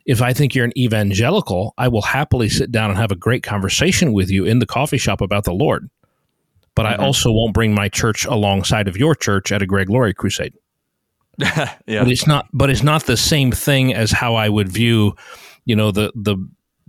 [0.06, 3.41] If I think you're an evangelical, I will happily sit down and have a great
[3.41, 5.89] conversation with you in the coffee shop about the Lord.
[6.75, 6.89] But Mhm.
[6.89, 10.53] I also won't bring my church alongside of your church at a Greg Laurie crusade.
[11.39, 11.71] yeah.
[11.88, 12.47] But it's not.
[12.53, 15.15] But it's not the same thing as how I would view,
[15.65, 16.38] you know, the the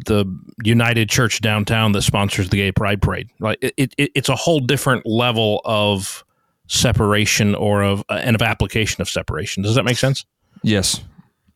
[0.06, 0.24] the
[0.62, 3.30] United Church downtown that sponsors the Gay Pride Parade.
[3.38, 6.24] Like it, it it's a whole different level of
[6.66, 9.62] separation or of uh, and of application of separation.
[9.62, 10.24] Does that make sense?
[10.62, 11.02] Yes.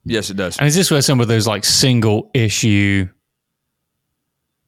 [0.04, 0.58] Yes, it does.
[0.58, 3.08] And is this where some of those like single issue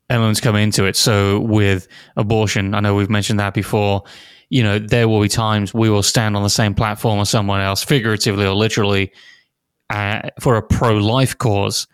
[0.09, 0.97] elements come into it?
[0.97, 4.03] So with abortion, I know we've mentioned that before.
[4.51, 7.61] You know, there will be times we will stand on the same platform as someone
[7.61, 9.13] else, figuratively or literally,
[9.91, 11.87] uh, for a pro-life cause.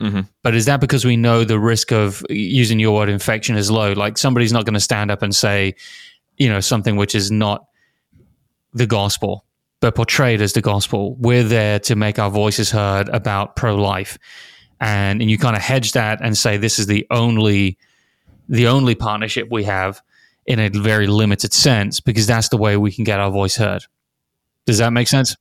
[0.00, 0.28] Mhm.
[0.42, 3.92] But is that because we know the risk of using your word infection is low?
[3.92, 5.74] Like somebody's not going to stand up and say,
[6.36, 7.64] you know, something which is not
[8.74, 9.44] the gospel,
[9.80, 11.16] but portrayed as the gospel.
[11.18, 14.18] We're there to make our voices heard about pro life.
[14.78, 17.78] and and you kind of hedge that and say this is the only
[18.50, 20.02] the only partnership we have
[20.46, 23.82] in a very limited sense because that's the way we can get our voice heard.
[24.66, 25.34] Does that make sense?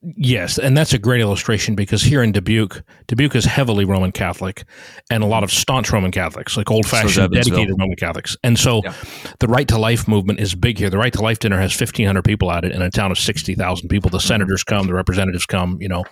[0.00, 4.64] Yes, and that's a great illustration because here in Dubuque, Dubuque is heavily Roman Catholic,
[5.10, 8.36] and a lot of staunch Roman Catholics, like old fashioned, dedicated Roman Catholics.
[8.44, 8.94] And so, yeah.
[9.40, 10.88] the Right to Life movement is big here.
[10.88, 13.18] The Right to Life dinner has fifteen hundred people at it in a town of
[13.18, 14.08] sixty thousand people.
[14.08, 14.28] The mm-hmm.
[14.28, 16.04] senators come, the representatives come, you know,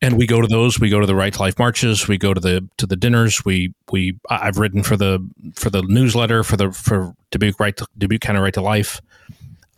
[0.00, 0.80] and we go to those.
[0.80, 2.08] We go to the Right to Life marches.
[2.08, 3.44] We go to the to the dinners.
[3.44, 5.18] We we I've written for the
[5.54, 9.02] for the newsletter for the for Dubuque Right to, Dubuque County Right to Life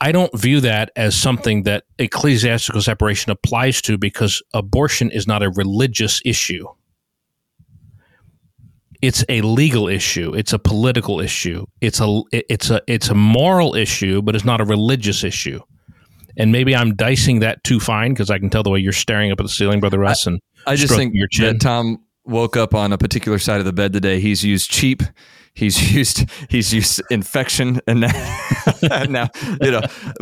[0.01, 5.43] I don't view that as something that ecclesiastical separation applies to because abortion is not
[5.43, 6.67] a religious issue.
[9.03, 10.35] It's a legal issue.
[10.35, 11.67] It's a political issue.
[11.81, 15.61] It's a it's a it's a moral issue, but it's not a religious issue.
[16.37, 19.33] And maybe I'm dicing that too fine because I can tell the way you're staring
[19.33, 20.27] up at the ceiling, brother Russ.
[20.27, 21.47] And I just think your chin.
[21.47, 24.21] that Tom woke up on a particular side of the bed today.
[24.21, 25.03] He's used cheap
[25.59, 28.39] He's used he's used infection and now,
[29.09, 29.29] now
[29.61, 29.81] you know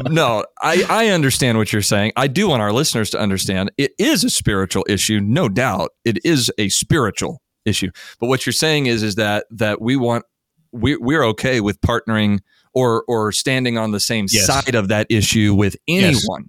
[0.08, 2.12] no I I understand what you're saying.
[2.16, 5.90] I do want our listeners to understand it is a spiritual issue, no doubt.
[6.06, 7.90] It is a spiritual issue.
[8.18, 10.24] But what you're saying is is that that we want
[10.72, 12.40] we we're okay with partnering
[12.72, 14.46] or or standing on the same yes.
[14.46, 16.48] side of that issue with anyone.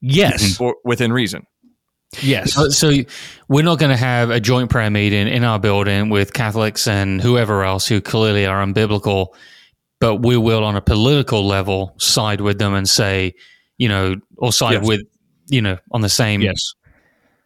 [0.00, 0.58] Yes.
[0.58, 0.72] yes.
[0.82, 1.46] within reason.
[2.22, 2.54] Yes.
[2.54, 2.92] So, so
[3.48, 7.20] we're not going to have a joint prayer meeting in our building with Catholics and
[7.20, 9.28] whoever else who clearly are unbiblical,
[10.00, 13.34] but we will, on a political level, side with them and say,
[13.78, 14.86] you know, or side yes.
[14.86, 15.00] with,
[15.48, 16.74] you know, on the same yes.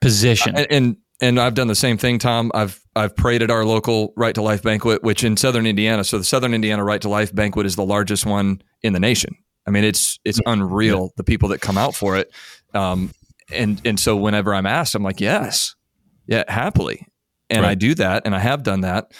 [0.00, 0.57] position.
[0.57, 2.50] And, and and I've done the same thing, Tom.
[2.54, 6.04] I've I've prayed at our local Right to Life banquet, which in Southern Indiana.
[6.04, 9.35] So the Southern Indiana Right to Life banquet is the largest one in the nation.
[9.66, 11.09] I mean, it's it's unreal yeah.
[11.16, 12.31] the people that come out for it.
[12.74, 13.12] Um,
[13.52, 15.74] and and so whenever I'm asked, I'm like, yes,
[16.26, 17.06] yeah, happily,
[17.50, 17.70] and right.
[17.70, 19.12] I do that, and I have done that.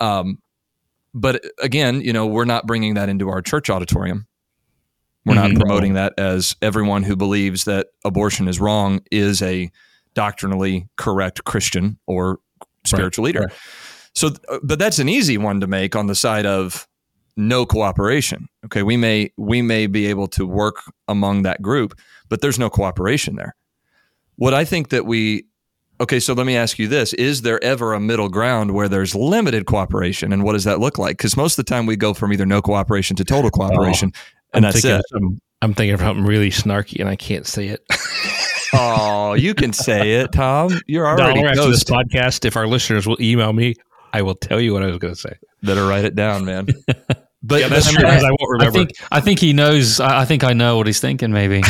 [0.00, 0.38] Um,
[1.14, 4.26] but again, you know, we're not bringing that into our church auditorium.
[5.24, 5.54] We're mm-hmm.
[5.54, 9.70] not promoting that as everyone who believes that abortion is wrong is a
[10.14, 12.38] doctrinally correct Christian or
[12.86, 13.34] spiritual right.
[13.34, 13.46] leader.
[13.46, 13.52] Right.
[14.14, 14.30] So,
[14.62, 16.88] but that's an easy one to make on the side of
[17.36, 18.48] no cooperation.
[18.64, 22.68] Okay, we may we may be able to work among that group, but there's no
[22.68, 23.54] cooperation there.
[24.38, 25.44] What I think that we
[26.00, 27.12] Okay, so let me ask you this.
[27.14, 30.32] Is there ever a middle ground where there's limited cooperation?
[30.32, 31.16] And what does that look like?
[31.16, 34.12] Because most of the time we go from either no cooperation to total oh, cooperation.
[34.14, 34.20] Oh,
[34.54, 35.02] and I'm that's it.
[35.08, 37.84] Some, I'm thinking of something really snarky and I can't say it.
[38.74, 40.80] oh, you can say it, Tom.
[40.86, 42.44] You're already no, after this podcast.
[42.44, 43.74] If our listeners will email me,
[44.12, 45.36] I will tell you what I was going to say.
[45.64, 46.68] Better write it down, man.
[47.42, 48.04] But yeah, that's true.
[48.04, 48.78] I, I, won't remember.
[48.78, 50.00] I think, I think he knows.
[50.00, 51.30] I think I know what he's thinking.
[51.30, 51.62] Maybe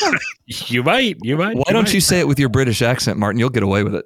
[0.46, 1.16] you might.
[1.22, 1.56] You might.
[1.56, 1.94] Why you don't might.
[1.94, 3.38] you say it with your British accent, Martin?
[3.38, 4.04] You'll get away with it.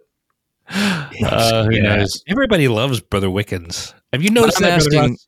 [1.23, 1.97] Uh, who yeah.
[1.97, 2.23] knows?
[2.29, 3.93] Everybody loves Brother Wickens.
[4.11, 4.71] Have you noticed that?
[4.71, 5.19] Asking,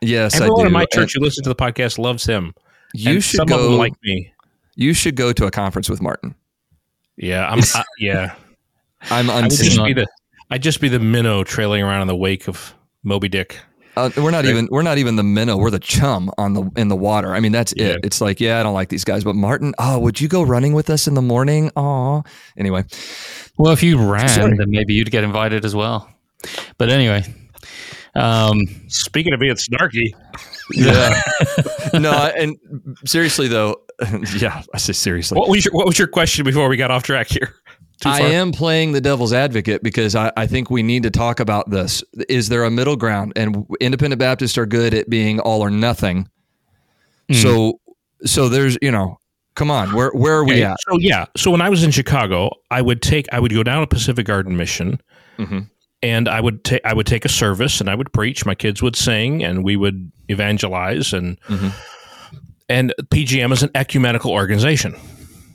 [0.00, 2.52] yes, everyone in my church who listens to the podcast loves him.
[2.94, 4.32] You and should go like me.
[4.74, 6.34] You should go to a conference with Martin.
[7.16, 7.60] Yeah, I'm.
[7.60, 8.34] I, yeah,
[9.02, 9.78] I'm unseen.
[9.78, 10.08] I just,
[10.50, 13.60] I'd just be the minnow trailing around in the wake of Moby Dick.
[13.96, 15.56] Uh, we're not even we're not even the minnow.
[15.56, 17.34] We're the chum on the in the water.
[17.34, 17.88] I mean, that's yeah.
[17.88, 18.00] it.
[18.04, 20.74] It's like, yeah, I don't like these guys, but Martin, oh, would you go running
[20.74, 21.70] with us in the morning?
[21.76, 22.22] Oh,
[22.58, 22.84] anyway.
[23.56, 24.56] Well, if you ran, Sorry.
[24.56, 26.10] then maybe you'd get invited as well.
[26.76, 27.24] But anyway,
[28.14, 30.14] um, speaking of being snarky,
[30.72, 31.20] yeah,
[31.98, 32.56] no, and
[33.06, 33.80] seriously though,
[34.36, 35.38] yeah, I say seriously.
[35.38, 37.54] What was your What was your question before we got off track here?
[38.04, 41.70] I am playing the devil's advocate because I, I, think we need to talk about
[41.70, 42.04] this.
[42.28, 43.32] Is there a middle ground?
[43.36, 46.28] And independent Baptists are good at being all or nothing.
[47.30, 47.42] Mm.
[47.42, 47.80] So,
[48.24, 49.18] so there's you know,
[49.54, 50.76] come on, where where are we at?
[50.80, 53.80] So yeah, so when I was in Chicago, I would take I would go down
[53.80, 55.00] to Pacific Garden mission,
[55.38, 55.60] mm-hmm.
[56.02, 58.44] and I would take I would take a service and I would preach.
[58.44, 61.68] My kids would sing, and we would evangelize, and mm-hmm.
[62.68, 64.94] and PGM is an ecumenical organization.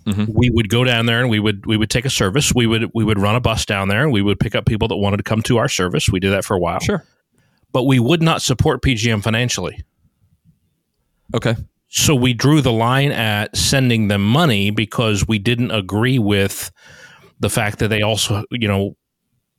[0.06, 0.32] Mm-hmm.
[0.34, 2.54] We would go down there and we would we would take a service.
[2.54, 4.88] We would we would run a bus down there and we would pick up people
[4.88, 6.10] that wanted to come to our service.
[6.10, 6.80] We did that for a while.
[6.80, 7.04] Sure.
[7.72, 9.84] But we would not support PGM financially.
[11.36, 11.56] Okay.
[11.88, 16.72] So we drew the line at sending them money because we didn't agree with
[17.40, 18.96] the fact that they also, you know,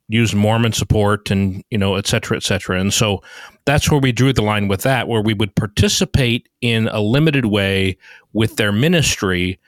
[0.09, 2.81] use Mormon support and, you know, et cetera, et cetera.
[2.81, 3.23] And so
[3.65, 7.47] that's where we drew the line with that, where we would participate in a limited
[7.47, 7.97] way
[8.33, 9.59] with their ministry,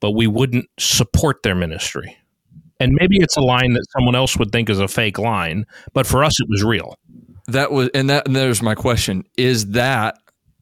[0.00, 2.16] but we wouldn't support their ministry.
[2.80, 6.06] And maybe it's a line that someone else would think is a fake line, but
[6.06, 6.96] for us, it was real.
[7.46, 10.18] That was, and that, and there's my question: Is that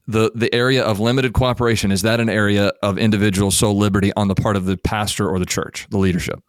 [0.07, 1.91] the the area of limited cooperation?
[1.91, 5.39] Is that an area of individual soul liberty on the part of the pastor or
[5.39, 6.41] the church, the leadership?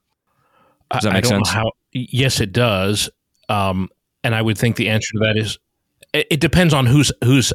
[0.91, 1.50] Does that make sense?
[1.50, 3.10] How, yes, it does.
[3.50, 3.89] Um,
[4.24, 5.58] and I would think the answer to that is
[6.13, 7.54] it, it depends on who's who's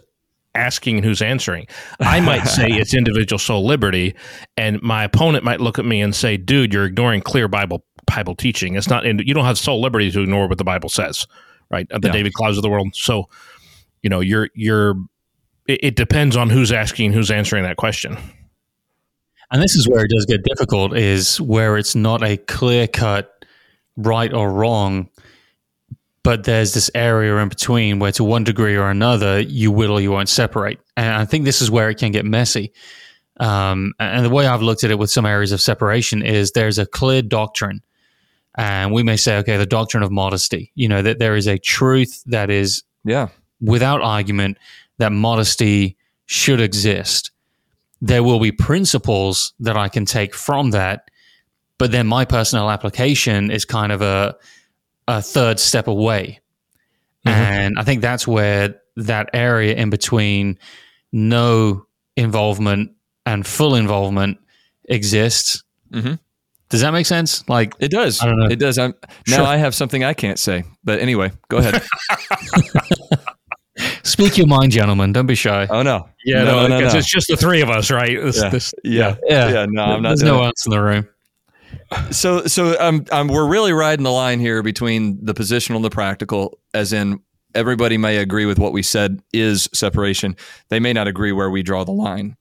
[0.59, 1.67] asking and who's answering.
[2.01, 4.15] I might say it's individual soul liberty,
[4.57, 8.35] and my opponent might look at me and say, "Dude, you're ignoring clear Bible Bible
[8.35, 8.75] teaching.
[8.75, 9.05] It's not.
[9.05, 11.27] You don't have soul liberty to ignore what the Bible says,
[11.71, 11.89] right?
[11.89, 12.13] The Yeah.
[12.13, 12.95] David Clouds of the world.
[12.95, 13.29] So,
[14.03, 14.95] you know, you're you're.
[15.67, 18.17] It, it depends on who's asking, who's answering that question.
[19.51, 23.45] And this is where it does get difficult is where it's not a clear cut
[23.97, 25.09] right or wrong,
[26.29, 30.01] but there's this area in between where to one degree or another you will or
[30.03, 30.79] you won't separate.
[30.95, 32.75] And I think this is where it can get messy.
[33.41, 36.77] Um, and the way I've looked at it with some areas of separation is there's
[36.77, 37.81] a clear doctrine.
[38.59, 41.57] And we may say, okay, the doctrine of modesty, you know, that there is a
[41.57, 43.29] truth that is Yeah.
[43.63, 44.59] without argument
[44.99, 47.31] that modesty should exist.
[48.03, 51.11] There will be principles that I can take from that,
[51.79, 54.37] but then my personal application is kind of a
[55.09, 56.39] a third step away.
[57.25, 60.59] And I think that's where that area in between
[61.13, 61.85] no
[62.17, 62.93] involvement
[63.27, 64.39] and full involvement
[64.89, 65.63] exists.
[65.93, 66.19] Mhm.
[66.71, 67.47] Does that make sense?
[67.49, 68.23] Like, It does.
[68.23, 68.47] I don't know.
[68.47, 68.79] It does.
[68.79, 68.95] I'm,
[69.27, 69.47] now Sure.
[69.47, 70.65] I have something I can't say.
[70.85, 71.83] But anyway, go ahead.
[74.03, 75.13] speak your mind, gentlemen.
[75.13, 75.67] Don't be shy.
[75.71, 76.09] oh no.
[76.25, 76.99] Yeah, no, no, because no.
[76.99, 78.21] it's just the three of us, right?
[78.21, 78.49] This, Yeah.
[78.51, 79.17] this, Yeah.
[79.27, 79.49] Yeah.
[79.51, 79.67] Yeah.
[79.69, 80.09] No, I'm not.
[80.11, 81.07] There's no one else in the room.
[82.11, 85.91] So, so um, um, we're really riding the line here between the positional and the
[85.91, 87.21] practical, as in
[87.55, 90.37] everybody may agree with what we said is separation.
[90.69, 92.37] They may not agree where we draw the line.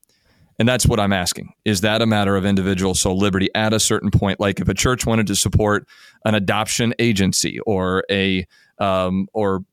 [0.60, 1.54] And that's what I'm asking.
[1.66, 4.40] Is that a matter of individual soul liberty at a certain point?
[4.40, 5.88] Like if a church wanted to support
[6.26, 8.46] an adoption agency or a
[8.80, 9.64] um, or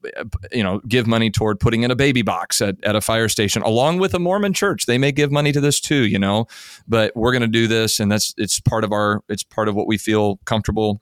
[0.52, 3.62] you know give money toward putting in a baby box at, at a fire station
[3.62, 4.86] along with a mormon church.
[4.86, 6.46] They may give money to this too you know
[6.88, 9.74] but we're going to do this and that's it's part of our it's part of
[9.74, 11.00] what we feel comfortable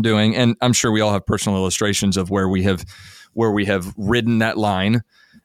[0.00, 0.34] doing.
[0.36, 2.84] And i'm sure we all have personal illustrations of where we have
[3.32, 5.02] where we have ridden that line.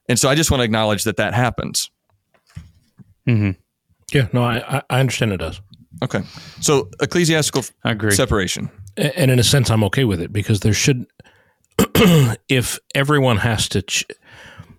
[0.09, 1.89] And so i just want to acknowledge that that happens.
[3.27, 3.51] Hmm
[4.13, 5.59] yeah, no, I, I- I understand it does.
[6.03, 6.21] okay.
[6.61, 8.11] So ecclesiastical I agree.
[8.11, 8.69] separation.
[8.97, 11.05] And in a sense i'm okay with it because there should
[12.49, 14.05] if everyone has to ch-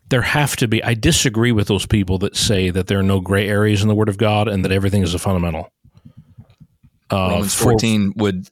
[0.09, 3.21] there have to be i disagree with those people that say that there are no
[3.21, 5.71] gray areas in the word of god and that everything is a fundamental
[7.13, 8.49] uh, romans for- 14 would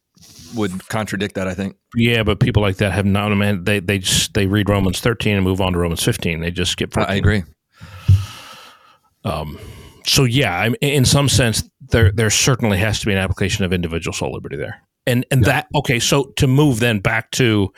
[0.54, 3.98] would contradict that i think yeah but people like that have not man they they
[3.98, 7.10] just they read romans 13 and move on to romans 15 they just skip 14.
[7.12, 7.42] i agree
[9.24, 9.58] Um.
[10.06, 13.72] so yeah, I'm, in some sense, there there certainly has to be an application of
[13.72, 15.98] individual soul liberty there, and and that okay.
[15.98, 17.72] So to move then back to,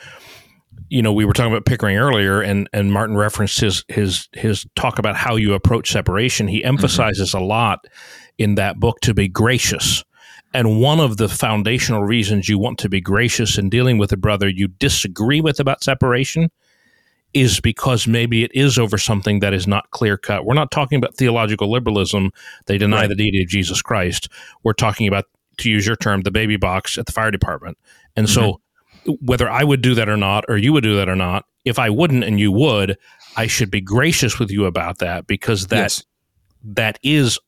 [0.89, 4.65] you know, we were talking about Pickering earlier, and and Martin referenced his his his
[4.75, 6.47] talk about how you approach separation.
[6.47, 6.69] He mm-hmm.
[6.69, 7.85] emphasizes a lot
[8.37, 10.03] in that book to be gracious.
[10.53, 14.17] And one of the foundational reasons you want to be gracious in dealing with a
[14.17, 16.49] brother you disagree with about separation
[17.33, 20.45] is because maybe it is over something that is not clear cut.
[20.45, 22.31] We're not talking about theological liberalism.
[22.65, 23.09] They deny Right.
[23.09, 24.29] the deity of Jesus Christ.
[24.63, 25.25] We're talking about,
[25.57, 27.77] to use your term, the baby box at the fire department.
[28.15, 28.61] And so, mm-hmm.
[29.21, 31.79] Whether I would do that or not, or you would do that or not, if
[31.79, 32.97] I wouldn't and you would,
[33.35, 36.03] I should be gracious with you about that because that Yes.
[36.63, 37.39] that is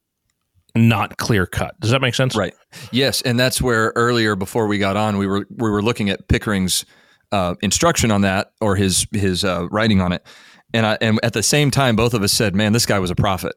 [0.76, 1.80] not clear cut.
[1.80, 2.36] Does that make sense?
[2.36, 2.54] Right.
[2.92, 6.28] Yes, and that's where earlier before we got on, we were we were looking at
[6.28, 6.86] Pickering's
[7.32, 10.26] uh, instruction on that or his his uh, writing on it,
[10.74, 13.10] and I and at the same time, both of us said, "Man, this guy was
[13.12, 13.56] a prophet."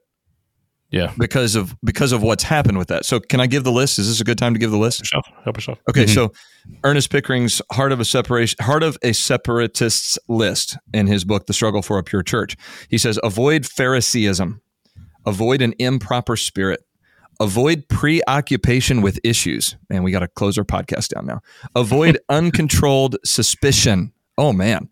[0.92, 1.12] Yeah.
[1.18, 3.07] Because of because of what's happened with that.
[3.07, 3.98] So, can I give the list?
[3.98, 5.00] Is this a good time to give the list?
[5.00, 5.26] Yourself.
[5.42, 5.78] Help yourself.
[5.88, 6.12] Okay, mm-hmm.
[6.12, 6.33] so
[6.85, 11.55] Ernest Pickering's Heart of a Separation Heart of a Separatist's List in his book The
[11.55, 12.57] Struggle for a Pure Church.
[12.90, 14.61] He says avoid Phariseeism,
[15.24, 16.81] avoid an improper spirit,
[17.40, 19.76] avoid preoccupation with issues.
[19.88, 21.40] Man, we got to close our podcast down now.
[21.74, 24.12] Avoid uncontrolled suspicion.
[24.37, 24.90] Oh man.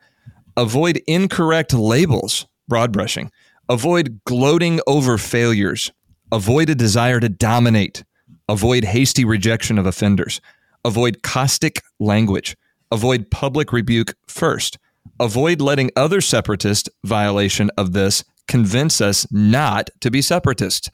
[0.56, 3.30] Avoid incorrect labels, broad brushing.
[3.70, 5.92] Avoid gloating over failures.
[6.32, 8.02] Avoid a desire to dominate.
[8.48, 10.40] Avoid hasty rejection of offenders.
[10.84, 12.56] Avoid caustic language.
[12.90, 14.76] Avoid public rebuke first.
[15.20, 20.90] Avoid letting other separatist violation of this convince us not to be separatist.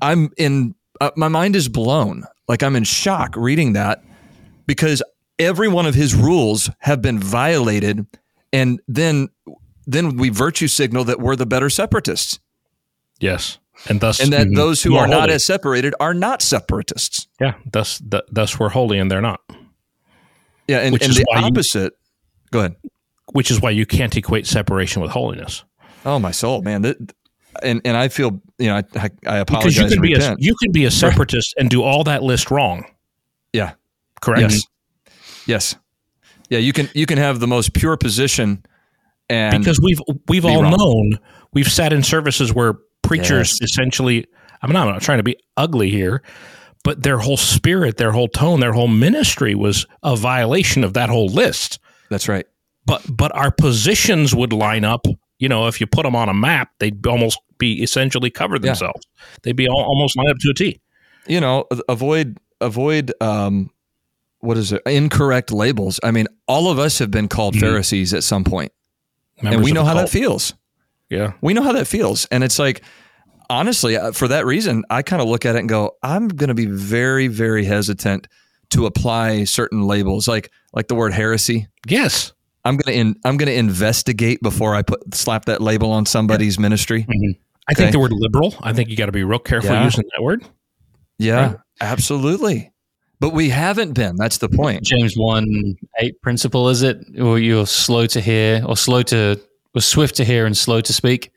[0.00, 2.22] I'm in, uh, my mind is blown.
[2.46, 4.04] Like I'm in shock reading that
[4.68, 5.02] because
[5.40, 8.06] every one of his rules have been violated.
[8.52, 9.30] And then,
[9.86, 12.38] then we virtue signal that we're the better separatists
[13.20, 13.58] Yes.
[13.88, 17.26] And thus, and that those who are not as separated are not separatists.
[17.40, 19.40] yeah, thus, th- thus we're holy and they're not.
[20.68, 21.92] Yeah, and, and the why you- opposite.
[22.50, 22.76] Go ahead.
[23.32, 25.64] which is why you can't equate separation with holiness.
[26.06, 26.82] Oh my soul, man!
[26.82, 26.96] That,
[27.62, 29.74] and and I feel you know I I, I apologize.
[29.76, 32.50] Because you can be a you can be a separatist and do all that list
[32.50, 32.84] wrong.
[33.52, 33.72] yeah.
[34.20, 34.52] Correct.
[34.52, 34.62] Yes.
[35.46, 35.76] Yes.
[36.48, 38.64] Yeah, you can you can have the most pure position,
[39.30, 40.76] and because we've we've be all wrong.
[40.76, 41.18] known
[41.52, 43.70] we've sat in services where preachers Yes.
[43.70, 44.26] essentially
[44.62, 46.22] I'm not, I'm not trying to be ugly here
[46.82, 51.08] but their whole spirit their whole tone their whole ministry was a violation of that
[51.08, 51.78] whole list
[52.10, 52.46] that's right.
[52.86, 55.06] but but our positions would line up
[55.38, 58.60] you know if you put them on a map they'd almost be essentially cover Yeah.
[58.68, 59.06] themselves
[59.42, 60.80] they'd be al- almost lined up to a T
[61.26, 63.70] You know, avoid avoid um,
[64.40, 64.82] what is it?
[64.86, 65.98] Incorrect labels.
[66.02, 67.60] I mean, all of us have been called Mhm.
[67.60, 68.72] Pharisees at some point,
[69.42, 70.06] and we know how cult.
[70.06, 70.54] that feels.
[71.10, 72.82] yeah We know how that feels, and it's like.
[73.50, 76.48] Honestly, uh, for that reason, I kind of look at it and go, I'm going
[76.48, 78.26] to be very, very hesitant
[78.70, 81.68] to apply certain labels, like like the word heresy.
[81.86, 82.32] yes
[82.64, 87.06] I'm gonna in, I'm gonna investigate before I put slap that label on somebody's ministry.
[87.06, 87.12] I
[87.72, 87.82] Okay.
[87.82, 89.84] think the word liberal I think you got to be real careful Yeah.
[89.84, 90.42] using that word
[91.18, 91.56] Yeah, Right.
[91.82, 92.72] absolutely.
[93.20, 94.16] But we haven't been.
[94.16, 94.82] That's the point.
[94.82, 96.98] James one eight principle is it?
[97.20, 99.40] Or you're slow to hear, or slow to,
[99.74, 101.32] or swift to hear and slow to speak.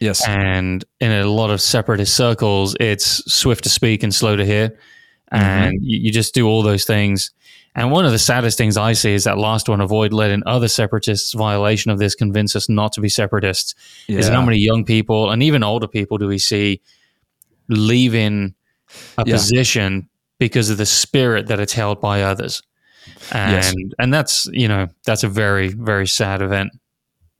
[0.00, 0.26] Yes.
[0.26, 4.70] And in a lot of separatist circles, it's swift to speak and slow to hear,
[4.70, 5.36] mm-hmm.
[5.36, 7.32] and you, you just do all those things.
[7.76, 10.66] And one of the saddest things I see is that last one: avoid letting other
[10.68, 13.74] separatists' violation of this convince us not to be separatists.
[14.08, 16.80] Is how many young people and even older people do we see
[17.68, 18.54] leaving
[19.16, 19.34] a Yeah.
[19.36, 20.08] position
[20.40, 22.62] because of the spirit that it's held by others?
[23.32, 23.74] And Yes.
[24.00, 26.70] and that's you know that's a very very sad event.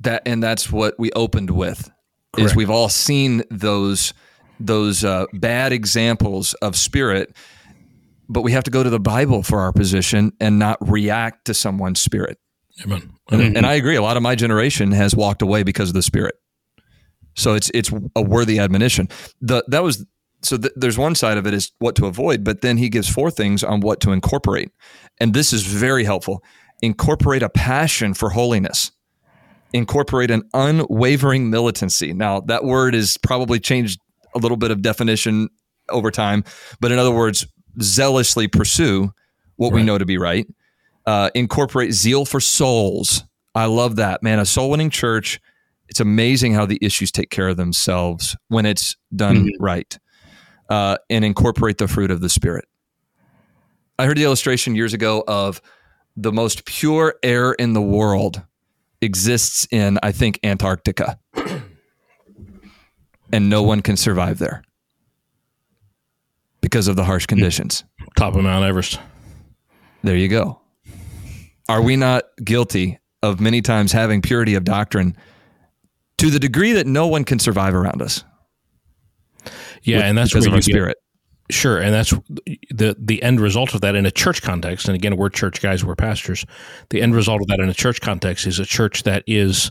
[0.01, 1.91] that and that's what we opened with
[2.39, 4.15] is we've all seen those
[4.61, 7.35] those uh, bad examples of spirit
[8.29, 11.55] but we have to go to the bible for our position and not react to
[11.55, 12.39] someone's spirit
[12.85, 13.13] Amen.
[13.31, 16.03] and, and i agree a lot of my generation has walked away because of the
[16.03, 16.37] spirit
[17.37, 19.09] so it's it's a worthy admonition
[19.41, 20.07] the that was
[20.43, 23.09] so th- there's one side of it is what to avoid but then he gives
[23.09, 24.71] four things on what to incorporate
[25.21, 26.43] and this is very helpful
[26.83, 28.91] incorporate a passion for holiness
[29.73, 32.13] incorporate an unwavering militancy.
[32.13, 34.01] Now, that word is probably changed
[34.35, 35.49] a little bit of definition
[35.91, 36.43] over time,
[36.81, 37.47] but in other words,
[37.81, 39.13] zealously pursue
[39.57, 40.45] what we know to be right.
[41.07, 43.23] Uh, incorporate zeal for souls.
[43.55, 44.41] I love that, man.
[44.41, 45.39] A soul winning church,
[45.89, 49.51] it's amazing how the issues take care of themselves when it's done Mhm.
[49.61, 49.97] right.
[50.71, 52.65] Uh, and incorporate the fruit of the Spirit.
[53.99, 55.61] I heard the illustration years ago of
[56.17, 58.41] the most pure air in the world
[59.01, 61.19] exists in, I think, Antarctica.
[63.33, 64.63] and no one can survive there
[66.61, 67.85] because of the harsh conditions.
[68.17, 68.99] Top of Mount Everest.
[70.03, 70.61] There you go.
[71.69, 75.17] Are we not guilty of many times having purity of doctrine
[76.19, 78.25] to the degree that no one can survive around us?
[79.83, 80.97] Yeah, with- and that's because of our you get- spirit.
[81.51, 82.15] Sure, and that's
[82.71, 84.87] the the end result of that in a church context.
[84.87, 86.47] And again, we're church guys, we're pastors.
[86.91, 89.69] The end result of that in a church context is a church that is,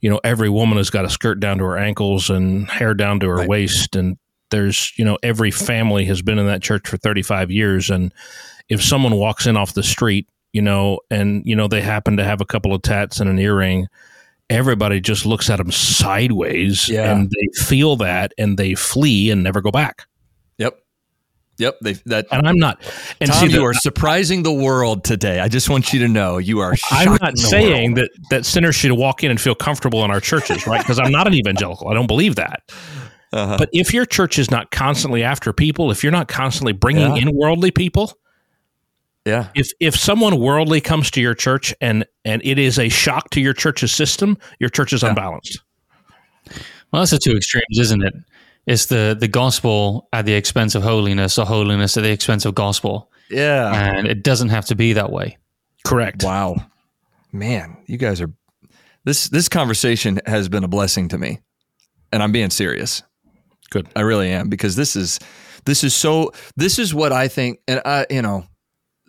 [0.00, 3.18] you know, every woman has got a skirt down to her ankles and hair down
[3.18, 3.48] to her Right.
[3.48, 4.16] waist, and
[4.52, 8.14] there's, you know, every family has been in that church for 35 years, and
[8.68, 12.24] if someone walks in off the street, you know, and you know they happen to
[12.24, 13.88] have a couple of tats and an earring.
[14.50, 17.12] Everybody just looks at them sideways, Yeah.
[17.12, 20.06] and they feel that, and they flee and never go back.
[20.56, 20.78] Yep.
[21.58, 21.76] Yep.
[21.82, 22.80] They, that And I'm not.
[23.20, 25.40] And Tom, see, you the- are surprising the world today.
[25.40, 26.74] I just want you to know you are.
[26.90, 28.08] I'm not saying world.
[28.08, 30.80] that that sinners should walk in and feel comfortable in our churches, right?
[30.80, 31.88] Because I'm not an evangelical.
[31.88, 32.62] I don't believe that.
[33.32, 33.56] Uh-huh.
[33.58, 37.22] But if your church is not constantly after people, if you're not constantly bringing Yeah.
[37.22, 38.18] in worldly people,
[39.28, 43.30] yeah, if if someone worldly comes to your church and and it is a shock
[43.30, 45.60] to your church's system, your church is unbalanced.
[46.90, 48.14] Well, that's the two extremes, isn't it?
[48.66, 52.54] It's the the gospel at the expense of holiness, or holiness at the expense of
[52.54, 53.72] gospel, yeah.
[53.74, 55.38] and it doesn't have to be that way.
[55.86, 56.24] Correct.
[56.24, 56.56] Wow,
[57.32, 58.30] man, you guys are.
[59.04, 61.40] This this conversation has been a blessing to me,
[62.12, 63.02] and I'm being serious.
[63.70, 63.88] Good.
[63.94, 65.18] I really am because this is
[65.64, 66.32] this is so.
[66.56, 68.44] This is what I think, and I you know.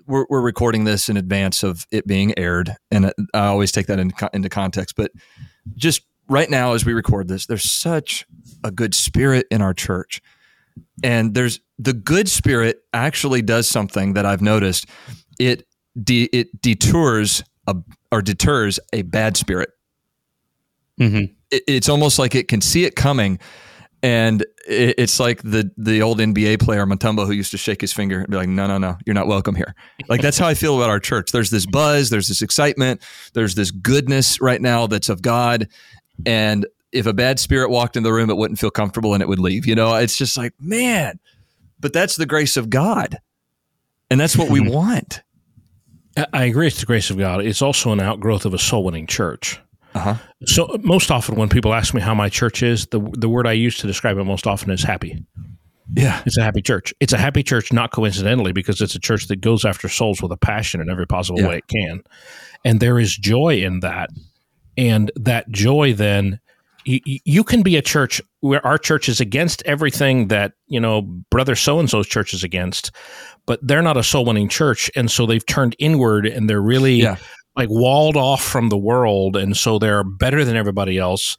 [0.10, 3.99] We're, we're recording this in advance of it being aired, and I always take that
[3.99, 4.95] into, into context.
[4.95, 5.12] But
[5.76, 8.26] just right now, as we record this, there's such
[8.64, 10.20] a good spirit in our church,
[11.03, 14.88] and there's the good spirit actually does something that I've noticed.
[15.39, 15.68] It
[16.01, 17.76] de, it detours a,
[18.12, 19.70] or deters a bad spirit.
[20.97, 23.39] hmm It, it's almost like it can see it coming,
[24.01, 27.93] and it, it's like the the old NBA player Mutombo who used to shake his
[27.93, 29.75] finger and be like, "No, no, no, you're not welcome here."
[30.07, 31.31] Like that's how I feel about our church.
[31.31, 33.01] There's this buzz, there's this excitement,
[33.33, 35.67] there's this goodness right now that's of God,
[36.25, 39.27] and if a bad spirit walked in the room, it wouldn't feel comfortable and it
[39.27, 39.67] would leave.
[39.67, 41.19] You know, it's just like, man,
[41.79, 43.17] but that's the grace of God,
[44.09, 44.73] and that's what we mm-hmm.
[44.73, 45.21] want.
[46.17, 46.67] I- I agree.
[46.67, 47.45] It's the grace of God.
[47.45, 49.59] It's also an outgrowth of a soul winning church.
[49.95, 50.15] Uh-huh.
[50.45, 53.53] So most often, when people ask me how my church is, the the word I
[53.53, 55.23] use to describe it most often is happy.
[55.95, 56.21] Yeah.
[56.25, 56.93] It's a happy church.
[56.99, 60.31] It's a happy church, not coincidentally, because it's a church that goes after souls with
[60.31, 61.47] a passion in every possible Yeah.
[61.47, 62.03] way it can,
[62.63, 64.09] and there is joy in that.
[64.77, 66.39] And that joy, then,
[66.85, 71.01] you, you can be a church where our church is against everything that you know
[71.31, 72.91] brother so and so's church is against,
[73.47, 76.97] but they're not a soul winning church, and so they've turned inward and they're really
[77.01, 77.17] Yeah.
[77.60, 81.38] Like walled off from the world, and so they're better than everybody else.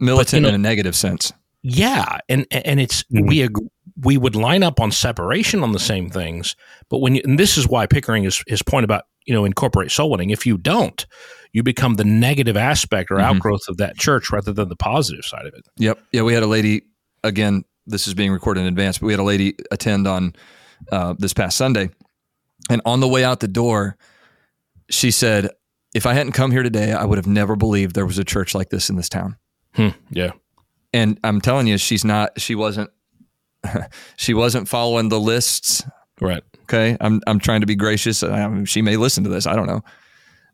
[0.00, 1.32] Militant know- in a negative sense.
[1.62, 3.58] Yeah, and and it's we ag-
[4.00, 6.54] we would line up on separation on the same things,
[6.88, 9.90] but when you, and this is why Pickering is his point about you know incorporate
[9.90, 10.30] soul winning.
[10.30, 11.04] If you don't,
[11.52, 13.22] you become the negative aspect or Mhm.
[13.24, 15.66] outgrowth of that church rather than the positive side of it.
[15.78, 15.98] Yep.
[16.12, 16.82] Yeah, we had a lady
[17.24, 17.64] again.
[17.88, 20.34] This is being recorded in advance, but we had a lady attend on
[20.92, 21.90] uh, this past Sunday,
[22.70, 23.96] and on the way out the door,
[24.90, 25.50] she said,
[25.94, 28.54] "If I hadn't come here today, I would have never believed there was a church
[28.54, 29.36] like this in this town."
[29.74, 30.32] Hmm, yeah,
[30.92, 32.40] And I'm telling you, she's not.
[32.40, 32.90] She wasn't.
[34.16, 35.82] she wasn't following the lists.
[36.20, 36.42] right.
[36.64, 38.22] Okay, I'm I'm trying to be gracious.
[38.22, 39.46] I she may listen to this.
[39.46, 39.82] I don't know.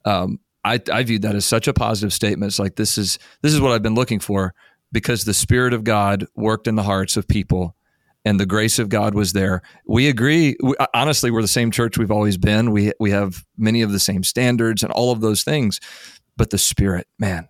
[0.05, 2.51] Um, I I viewed that as such a positive statement.
[2.51, 4.55] It's like this is this is what I've been looking for
[4.93, 7.77] because the Spirit of God worked in the hearts of people,
[8.25, 9.63] and the grace of God was there.
[9.87, 10.57] We agree.
[10.63, 12.71] We, uh, honestly, we're the same church we've always been.
[12.71, 15.81] We we have many of the same standards and all of those things,
[16.37, 17.49] but the Spirit, man.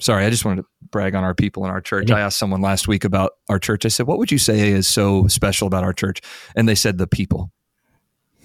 [0.00, 2.10] Sorry, I just wanted to brag on our people in our church.
[2.10, 3.84] I asked someone last week about our church.
[3.84, 6.20] I said, "What would you say is so special about our church?"
[6.56, 7.52] And they said, "The people."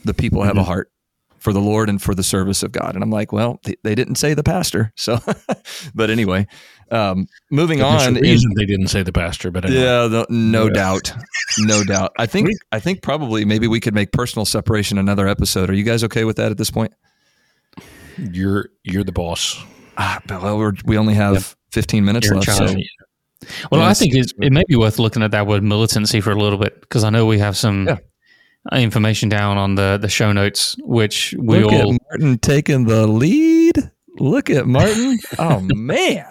[0.06, 0.68] the people have a mm-hmm.
[0.68, 0.92] heart
[1.40, 2.96] for the Lord and for the service of God.
[2.96, 4.94] And I'm like, well, they, they didn't say the pastor.
[4.96, 5.20] So,
[5.96, 6.48] but anyway,
[6.92, 8.14] um, moving There's on.
[8.16, 9.82] reason they didn't say the pastor, but anyway.
[9.82, 10.74] yeah, the, no Yeah.
[10.74, 11.14] doubt,
[11.60, 12.12] no doubt.
[12.18, 15.70] I think I think probably maybe we could make personal separation another episode.
[15.70, 16.94] Are you guys okay with that at this point?
[18.32, 19.62] you're you're the boss.
[19.98, 22.52] Ah, well, we're, we only have 15 minutes You're left.
[22.52, 22.76] So
[23.72, 26.36] Well, I think it, it may be worth looking at that word militancy for a
[26.36, 27.98] little bit because I know we have some Yeah.
[28.80, 33.08] information down on the, the show notes, which we look all at Martin taking the
[33.08, 33.92] lead.
[34.18, 35.18] Look at Martin.
[35.40, 36.26] oh man.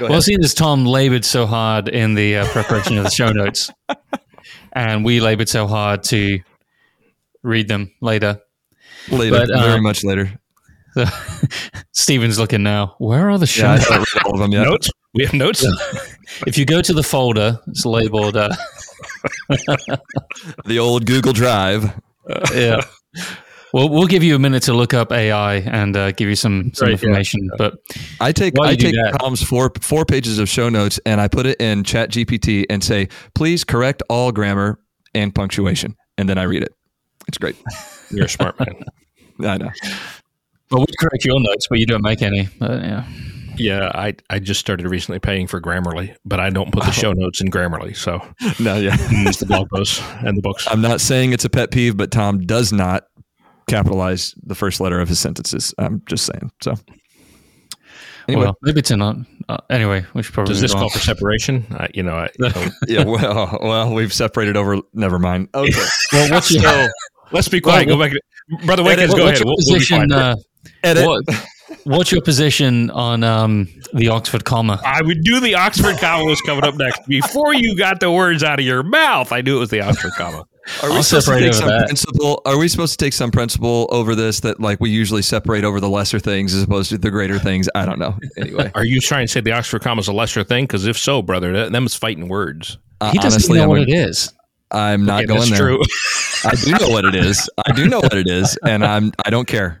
[0.00, 3.70] Well, seeing as Tom labored so hard in the uh, preparation of the show notes,
[4.72, 6.40] and we labored so hard to
[7.42, 8.40] read them later.
[9.10, 10.38] later, but, uh, very much later.
[10.94, 11.04] So,
[11.92, 12.94] Steven's looking now.
[12.98, 14.14] Where are the show Yeah, notes?
[14.14, 14.64] read all of them yet.
[14.64, 14.90] Notes.
[15.14, 15.64] We have notes.
[16.46, 18.36] If you go to the folder, it's labeled.
[18.36, 18.54] Uh,
[20.64, 21.92] The old Google Drive.
[22.54, 22.80] yeah.
[23.72, 26.72] Well, we'll give you a minute to look up AI and uh, give you some,
[26.74, 27.08] some Right, yeah.
[27.08, 27.50] information.
[27.58, 27.74] But
[28.20, 31.46] I take I take that- Tom's four four pages of show notes and I put
[31.46, 34.78] it in Chat GPT and say, please correct all grammar
[35.14, 36.72] and punctuation, and then I read it.
[37.26, 37.56] It's great.
[38.10, 38.84] You're a smart man.
[39.40, 39.70] I know.
[40.70, 42.48] well, we correct your notes, but you don't make any.
[42.58, 43.04] But yeah.
[43.58, 47.12] Yeah, I I just started recently paying for Grammarly, but I don't put the show
[47.12, 48.20] notes in Grammarly, so
[48.64, 48.96] No, yeah.
[49.26, 50.66] it's the blog posts and the books.
[50.70, 53.04] I'm not saying it's a pet peeve, but Tom does not
[53.68, 55.74] capitalize the first letter of his sentences.
[55.78, 56.50] I'm just saying.
[56.62, 56.74] So
[58.28, 59.16] anyway, Well, maybe it's not.
[59.48, 60.52] Uh, anyway, we should probably.
[60.52, 61.64] Does this move call for separation?
[61.70, 63.04] I, you know, I, I yeah.
[63.04, 64.78] Well, well, we've separated over.
[64.92, 65.48] Never mind.
[65.54, 65.72] Okay.
[66.12, 66.88] Well, what's your, so
[67.32, 67.86] let's be quiet.
[67.86, 68.12] Well, go back.
[68.12, 69.46] To, Brother Wiggins, what- go what's ahead.
[69.46, 70.12] your We'll, we'll position?
[70.12, 70.36] uh,
[70.82, 71.06] Edit.
[71.06, 71.22] what,
[71.84, 74.80] what's your position on um, the Oxford comma?
[74.84, 77.06] I would do the Oxford comma was coming up next.
[77.06, 80.12] Before you got the words out of your mouth, I knew it was the Oxford
[80.16, 80.44] comma.
[80.82, 81.86] Are we I'll supposed to take some that.
[81.86, 82.42] principle?
[82.44, 85.80] Are we supposed to take some principle over this that like we usually separate over
[85.80, 87.68] the lesser things as opposed to the greater things?
[87.74, 88.16] I don't know.
[88.38, 90.64] Anyway, Are you trying to say the Oxford comma is a lesser thing?
[90.64, 92.78] Because if so, brother, that, them is fighting words.
[93.00, 94.32] uh, He doesn't honestly, know I'm, what it is.
[94.70, 95.58] I'm not Okay, going that's there.
[95.58, 95.82] true.
[96.44, 97.48] I do know what it is.
[97.66, 99.12] I do know what it is, and I'm.
[99.24, 99.80] I don't care.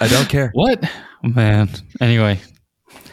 [0.00, 0.50] I don't care.
[0.54, 0.82] What?
[1.22, 1.68] Man.
[2.00, 2.40] Anyway,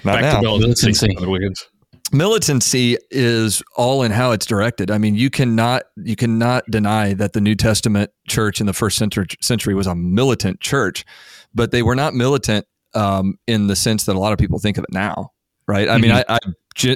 [0.05, 0.35] Not Back now.
[0.37, 0.87] to militancy.
[0.87, 1.13] Militancy.
[1.13, 1.68] Brother Wiggins.
[2.11, 4.91] Militancy is all in how it's directed.
[4.91, 8.97] I mean, you cannot you cannot deny that the New Testament church in the first
[8.97, 11.05] century, century was a militant church,
[11.53, 14.77] but they were not militant um, in the sense that a lot of people think
[14.77, 15.31] of it now,
[15.67, 15.89] right?
[15.89, 16.39] I mean, I, I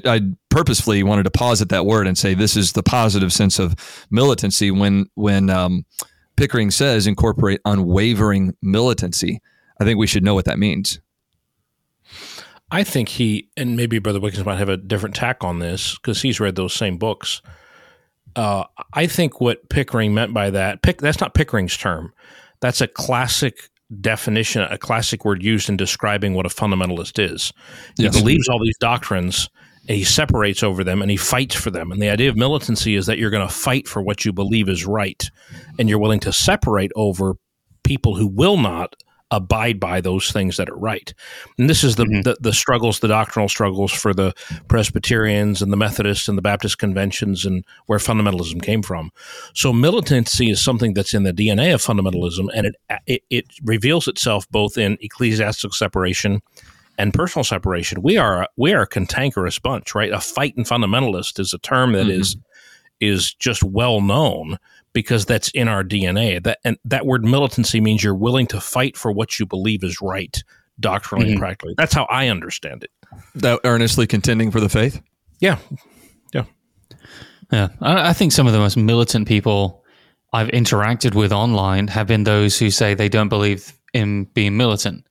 [0.05, 3.75] I purposefully wanted to posit that word and say this is the positive sense of
[4.09, 5.85] militancy when when um,
[6.35, 9.39] Pickering says incorporate unwavering militancy.
[9.79, 10.99] I think we should know what that means.
[12.73, 16.23] I think he and maybe Brother Wiggins might have a different tack on this because
[16.23, 17.41] he's read those same books.
[18.35, 18.63] Uh,
[18.93, 22.11] I think what Pickering meant by that, pick, that's not Pickering's term.
[22.61, 23.69] That's a classic
[24.01, 27.53] definition, a classic word used in describing what a fundamentalist is.
[27.95, 28.19] He Yes.
[28.19, 29.49] believes all these doctrines
[29.87, 31.91] and he separates over them and he fights for them.
[31.91, 34.67] And the idea of militancy is that you're going to fight for what you believe
[34.67, 35.23] is right
[35.77, 37.35] and you're willing to separate over
[37.83, 38.95] people who will not
[39.31, 41.13] abide by those things that are right.
[41.57, 42.23] And this is the, Mhm.
[42.23, 44.33] the the struggles, the doctrinal struggles for the
[44.67, 49.11] Presbyterians and the Methodists and the Baptist conventions and where fundamentalism came from.
[49.53, 52.75] So militancy is something that's in the DNA of fundamentalism, and it
[53.07, 56.41] it, it reveals itself both in ecclesiastical separation
[56.97, 58.01] and personal separation.
[58.03, 60.11] We are we are a cantankerous bunch, right?
[60.11, 62.19] A fighting fundamentalist is a term that Mhm.
[62.19, 62.37] is
[62.99, 64.57] is just well known
[64.93, 66.41] because that's in our DNA.
[66.43, 70.01] That and that word militancy means you're willing to fight for what you believe is
[70.01, 70.41] right
[70.79, 71.41] doctrinally and Mhm.
[71.41, 71.73] practically.
[71.77, 72.91] That's how I understand it.
[73.35, 75.01] That earnestly contending for the faith.
[75.39, 75.57] Yeah.
[77.51, 79.83] Yeah, I, I think some of the most militant people
[80.31, 85.05] I've interacted with online have been those who say they don't believe in being militant,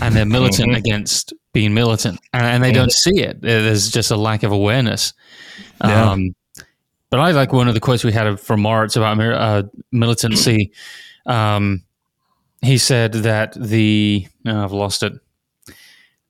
[0.00, 0.76] and they're militant Mhm.
[0.76, 3.40] against being militant, and, and they don't see it.
[3.40, 5.12] There's just a lack of awareness.
[5.82, 6.10] Yeah.
[6.12, 6.36] Um,
[7.10, 10.72] but I like one of the quotes we had from Moritz about uh, militancy.
[11.26, 11.82] Um,
[12.62, 15.12] he said that the no, I've lost it.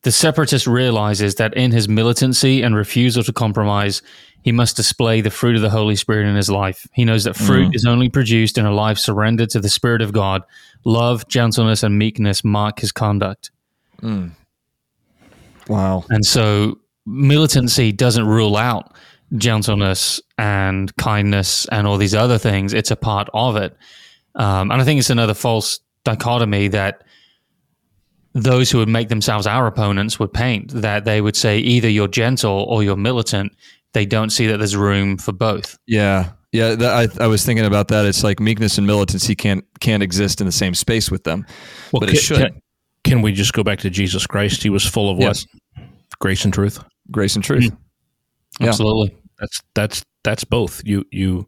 [0.02, 4.02] The separatist realizes that in his militancy and refusal to compromise,
[4.42, 6.86] he must display the fruit of the Holy Spirit in his life.
[6.92, 10.12] He knows that fruit is only produced in a life surrendered to the Spirit of
[10.12, 10.42] God.
[10.84, 13.50] Love, gentleness, and meekness mark his conduct.
[15.66, 16.04] Wow.
[16.10, 18.94] And so militancy doesn't rule out
[19.36, 22.72] gentleness and kindness and all these other things.
[22.72, 23.76] It's a part of it.
[24.34, 27.02] Um, and I think it's another false dichotomy that
[28.34, 32.08] those who would make themselves our opponents would paint that they would say either you're
[32.08, 33.52] gentle or you're militant.
[33.94, 35.78] They don't see that there's room for both.
[35.86, 36.30] Yeah.
[36.52, 38.06] Yeah, that, I, I was thinking about that.
[38.06, 41.44] It's like meekness and militancy can't can't exist in the same space with them,
[41.92, 42.38] Well, but can, it should.
[42.38, 42.62] Can,
[43.04, 44.62] can we just go back to Jesus Christ?
[44.62, 45.46] He was full of Yes.
[45.74, 45.84] what?
[46.18, 46.82] Grace and truth.
[47.10, 47.64] Grace and truth.
[47.64, 47.70] Yeah.
[48.60, 49.16] Absolutely.
[49.38, 50.82] That's that's that's both.
[50.84, 51.46] You you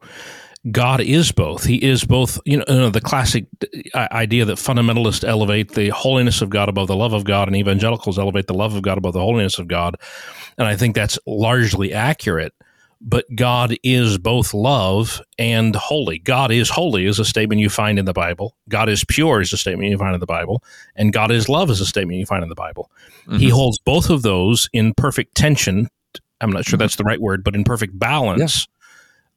[0.70, 1.64] God is both.
[1.64, 2.38] He is both.
[2.44, 3.46] You know, you know, the classic
[3.94, 7.56] uh, idea that fundamentalists elevate the holiness of God above the love of God, and
[7.56, 9.96] evangelicals elevate the love of God above the holiness of God.
[10.58, 12.52] And I think that's largely accurate.
[13.00, 16.18] But God is both love and holy.
[16.18, 18.56] God is holy is a statement you find in the Bible.
[18.68, 20.64] God is pure is a statement you find in the Bible,
[20.96, 22.90] and God is love is a statement you find in the Bible.
[23.38, 23.52] He Mhm.
[23.52, 25.88] holds both of those in perfect tension.
[26.40, 28.66] I'm not sure that's the right word, but in perfect balance.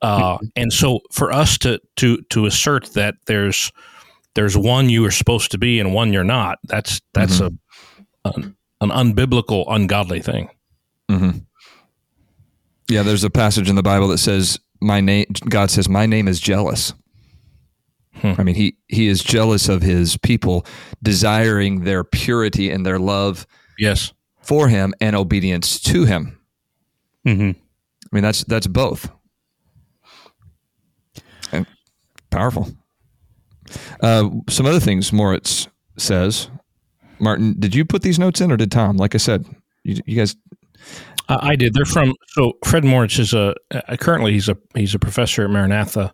[0.01, 3.71] Uh, and so, for us to to to assert that there's
[4.33, 7.51] there's one you are supposed to be and one you're not, that's that's a
[8.25, 10.49] an, an unbiblical, ungodly thing.
[11.09, 11.29] hmm
[12.89, 16.27] Yeah, there's a passage in the Bible that says, "My name." God says, "My name
[16.27, 16.93] is jealous."
[18.15, 18.33] Hmm.
[18.37, 20.65] I mean, he he is jealous of his people,
[21.03, 23.45] desiring their purity and their love
[23.77, 26.37] Yes, for him and obedience to him.
[27.25, 29.09] Hmm I mean, that's that's both.
[31.51, 31.65] And
[32.29, 32.69] powerful.
[34.01, 35.67] Uh, some other things Moritz
[35.97, 36.49] says.
[37.19, 38.97] Martin, did you put these notes in, or did Tom?
[38.97, 39.45] Like I said,
[39.83, 40.35] you, you guys.
[41.29, 41.73] I, I did.
[41.73, 45.51] They're from so Fred Moritz is a uh, currently he's a he's a professor at
[45.51, 46.13] Maranatha.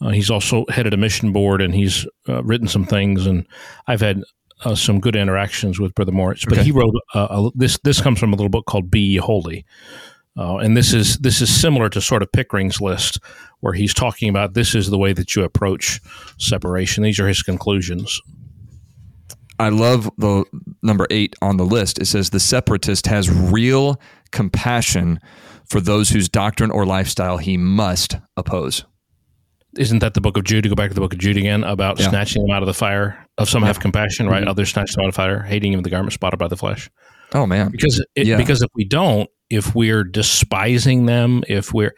[0.00, 3.26] Uh, he's also headed a mission board and he's uh, written some things.
[3.26, 3.46] And
[3.88, 4.22] I've had
[4.64, 6.44] uh, some good interactions with Brother Moritz.
[6.44, 6.64] But Okay.
[6.64, 7.78] he wrote uh, a, this.
[7.84, 9.64] This comes from a little book called "Be Holy,"
[10.38, 13.18] uh, and this is this is similar to sort of Pickering's list,
[13.60, 16.00] where he's talking about this is the way that you approach
[16.38, 17.02] separation.
[17.02, 18.20] These are his conclusions.
[19.58, 20.44] I love the
[20.82, 21.98] number eight on the list.
[21.98, 25.18] It says the separatist has real compassion
[25.68, 28.84] for those whose doctrine or lifestyle he must oppose.
[29.76, 30.62] Isn't that the book of Jude?
[30.62, 32.08] To go back to the book of Jude again about Yeah.
[32.08, 33.26] snatching them out of the fire.
[33.36, 34.44] Of some have compassion, right?
[34.44, 34.48] Mhm.
[34.48, 36.88] Others snatch them out of fire, hating him the garment spotted by the flesh.
[37.34, 38.36] Oh man, Because it, Yeah.
[38.38, 41.94] because if we don't, if we're despising them, if we're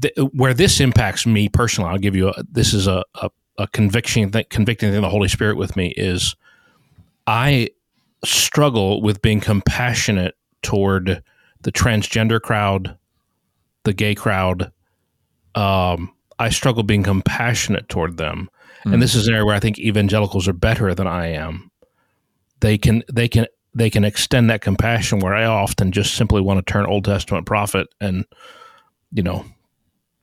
[0.00, 3.66] th- where this impacts me personally, I'll give you a, this is a, a, a
[3.68, 6.34] conviction convicting thing the Holy Spirit with me is
[7.26, 7.68] I
[8.24, 11.22] struggle with being compassionate toward
[11.62, 12.96] the transgender crowd,
[13.84, 14.72] the gay crowd.
[15.54, 18.48] Um, I struggle being compassionate toward them,
[18.84, 18.94] Mm.
[18.94, 21.70] and this is an area where I think evangelicals are better than I am.
[22.60, 26.64] They can they can they can extend that compassion where I often just simply want
[26.64, 28.24] to turn Old Testament prophet and
[29.12, 29.44] you know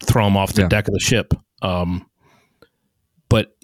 [0.04, 0.68] throw them off the Yeah.
[0.70, 1.34] deck of the ship.
[1.62, 2.06] Um,
[3.30, 3.56] but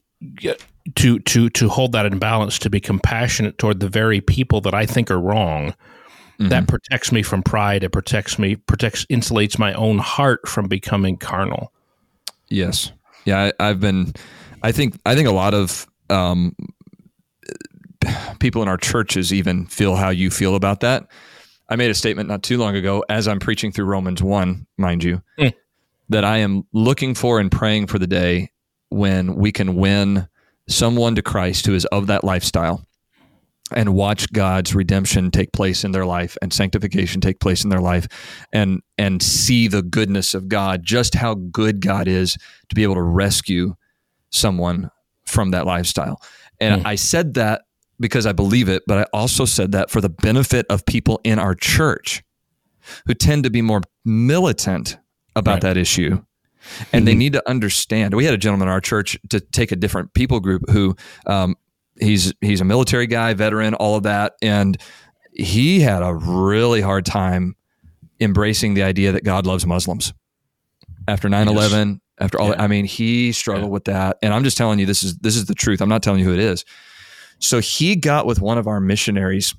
[0.95, 4.73] to to to hold that in balance, to be compassionate toward the very people that
[4.73, 5.73] I think are wrong,
[6.39, 6.49] Mhm.
[6.49, 7.83] that protects me from pride.
[7.83, 11.71] It protects me, protects, insulates my own heart from becoming carnal.
[12.49, 12.91] Yes.
[13.25, 14.13] Yeah, I, I've been.
[14.61, 14.99] I think.
[15.05, 16.55] I think a lot of um,
[18.39, 21.07] people in our churches even feel how you feel about that.
[21.69, 25.03] I made a statement not too long ago, as I'm preaching through Romans one, mind
[25.03, 25.53] you, Mm.
[26.09, 28.51] that I am looking for and praying for the day
[28.89, 30.27] when we can win
[30.67, 32.85] someone to Christ who is of that lifestyle
[33.71, 37.81] and watch God's redemption take place in their life and sanctification take place in their
[37.81, 38.07] life
[38.53, 42.37] and and see the goodness of God just how good God is
[42.69, 43.75] to be able to rescue
[44.29, 44.91] someone
[45.25, 46.21] from that lifestyle
[46.59, 46.85] and mm.
[46.85, 47.63] I said that
[47.99, 51.39] because I believe it but I also said that for the benefit of people in
[51.39, 52.23] our church
[53.07, 54.97] who tend to be more militant
[55.35, 55.61] about right.
[55.61, 56.21] that issue
[56.91, 57.05] and mm-hmm.
[57.05, 58.15] they need to understand.
[58.15, 60.95] We had a gentleman in our church to take a different people group who
[61.27, 61.55] um,
[61.99, 64.75] he's he's a military guy, veteran, all of that, and
[65.31, 67.55] he had a really hard time
[68.19, 70.11] embracing the idea that God loves Muslims
[71.07, 71.99] after 9-11 yes.
[72.19, 72.61] after all yeah.
[72.61, 73.69] i mean he struggled yeah.
[73.69, 76.01] with that and i'm just telling you this is this is the truth i'm not
[76.01, 76.65] telling you who it is
[77.39, 79.55] so he got with one of our missionaries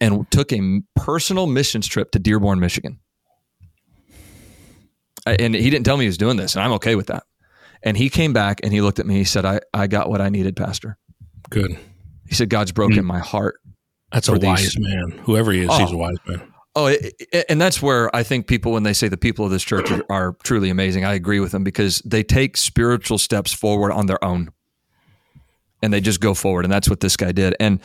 [0.00, 2.98] and took a personal missions trip to dearborn michigan
[5.26, 7.24] and he didn't tell me he was doing this and i'm okay with that
[7.82, 10.20] and he came back and he looked at me he said i, I got what
[10.20, 10.98] i needed pastor
[11.50, 11.78] Good.
[12.28, 13.06] He said, God's broken mm.
[13.06, 13.60] my heart.
[14.12, 15.10] That's a wise man.
[15.24, 15.78] Whoever he is, oh.
[15.78, 16.52] he's a wise man.
[16.74, 19.50] Oh, it, it, and that's where I think people, when they say the people of
[19.50, 23.52] this church are, are, truly amazing, I agree with them because they take spiritual steps
[23.52, 24.50] forward on their own,
[25.82, 27.54] and they just go forward, and that's what this guy did.
[27.60, 27.80] And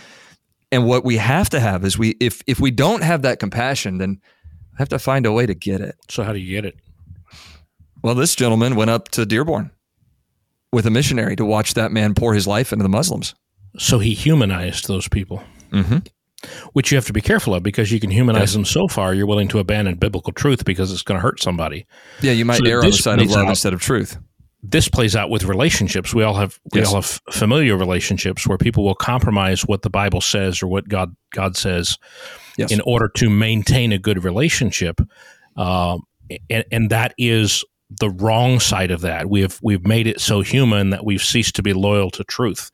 [0.71, 3.97] and what we have to have is we if if we don't have that compassion,
[3.97, 4.21] then
[4.71, 5.95] we have to find a way to get it.
[6.09, 6.77] So how do you get it?
[8.03, 9.71] Well, this gentleman went up to Dearborn
[10.71, 13.35] with a missionary to watch that man pour his life into the Muslims.
[13.77, 15.43] So he humanized those people.
[15.71, 15.97] Mm-hmm.
[16.73, 18.53] Which you have to be careful of because you can humanize yes.
[18.53, 21.85] them so far you're willing to abandon biblical truth because it's going to hurt somebody.
[22.21, 24.17] Yeah, you might so err on the side of love out, instead of truth.
[24.63, 26.13] This plays out with relationships.
[26.13, 26.89] We all have we yes.
[26.89, 31.15] all have familiar relationships where people will compromise what the Bible says or what God
[31.31, 31.97] God says
[32.57, 32.71] yes.
[32.71, 35.01] in order to maintain a good relationship,
[35.57, 35.97] uh,
[36.49, 39.29] and, and that is the wrong side of that.
[39.29, 42.71] We have we've made it so human that we've ceased to be loyal to truth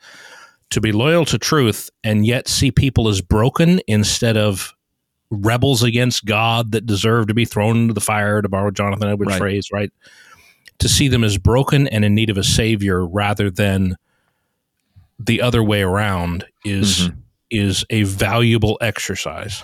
[0.70, 4.74] to be loyal to truth and yet see people as broken instead of
[5.30, 9.32] rebels against God that deserve to be thrown into the fire, to borrow Jonathan Edwards'
[9.32, 9.40] right.
[9.40, 9.92] phrase, right?
[10.80, 13.96] To see them as broken and in need of a savior rather than
[15.20, 17.20] the other way around is mm-hmm.
[17.50, 19.64] is a valuable exercise.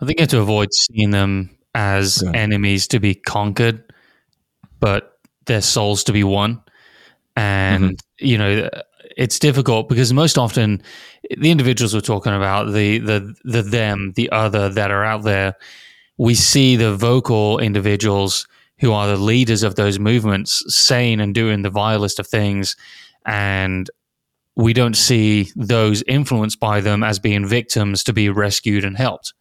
[0.00, 2.32] I think you have to avoid seeing them as yeah.
[2.32, 3.82] enemies to be conquered,
[4.80, 6.62] but their souls to be won.
[7.34, 8.26] And mm-hmm.
[8.26, 8.70] you know,
[9.16, 10.82] it's difficult because most often
[11.38, 15.54] the individuals we're talking about, the the the them, the other that are out there,
[16.18, 18.46] we see the vocal individuals
[18.78, 22.76] who are the leaders of those movements saying and doing the vilest of things,
[23.24, 23.90] and
[24.54, 29.34] we don't see those influenced by them as being victims to be rescued and helped.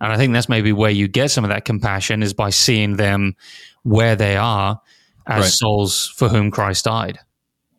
[0.00, 2.96] And I think that's maybe where you get some of that compassion is by seeing
[2.96, 3.36] them
[3.82, 4.80] where they are
[5.26, 5.52] as right.
[5.52, 7.18] souls for whom Christ died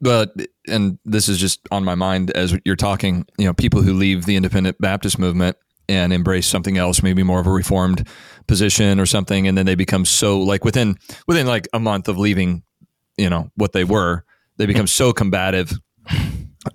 [0.01, 0.33] but
[0.67, 4.25] and this is just on my mind as you're talking you know people who leave
[4.25, 5.55] the independent baptist movement
[5.87, 8.07] and embrace something else maybe more of a reformed
[8.47, 10.95] position or something and then they become so like within
[11.27, 12.63] within like a month of leaving
[13.17, 14.23] you know what they were
[14.57, 15.71] they become so combative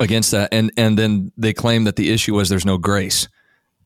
[0.00, 3.28] against that and and then they claim that the issue was there's no grace.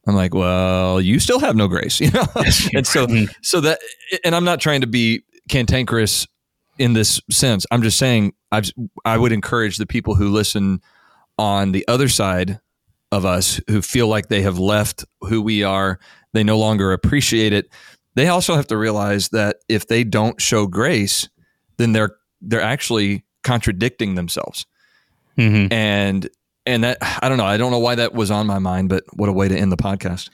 [0.07, 2.27] I'm like well you still have no grace you know?
[2.75, 3.07] And so
[3.43, 3.79] so that
[4.25, 6.27] and i'm not trying to be cantankerous
[6.81, 7.67] in this sense.
[7.71, 8.71] I'm just saying I've,
[9.05, 10.81] I would encourage the people who listen
[11.39, 12.59] on the other side
[13.13, 15.99] of us who feel like they have left who we are,
[16.33, 17.69] they no longer appreciate it.
[18.15, 21.29] They also have to realize that if they don't show grace,
[21.79, 24.67] then they're they're actually contradicting themselves.
[25.39, 25.73] Mm-hmm.
[25.73, 26.29] And
[26.67, 27.47] and that I don't know.
[27.47, 29.73] I don't know why that was on my mind, but what a way to end
[29.73, 30.29] the podcast.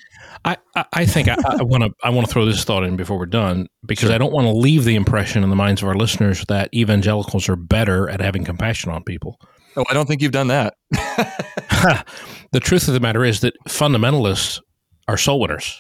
[0.44, 0.57] I,
[0.92, 3.68] I think I want to I want to throw this thought in before we're done
[3.84, 4.14] because sure.
[4.14, 7.49] I don't want to leave the impression in the minds of our listeners that evangelicals
[7.49, 9.40] are better at having compassion on people.
[9.76, 10.74] Oh, I don't think you've done that.
[12.53, 14.61] the truth of the matter is that fundamentalists
[15.09, 15.78] are soul winners,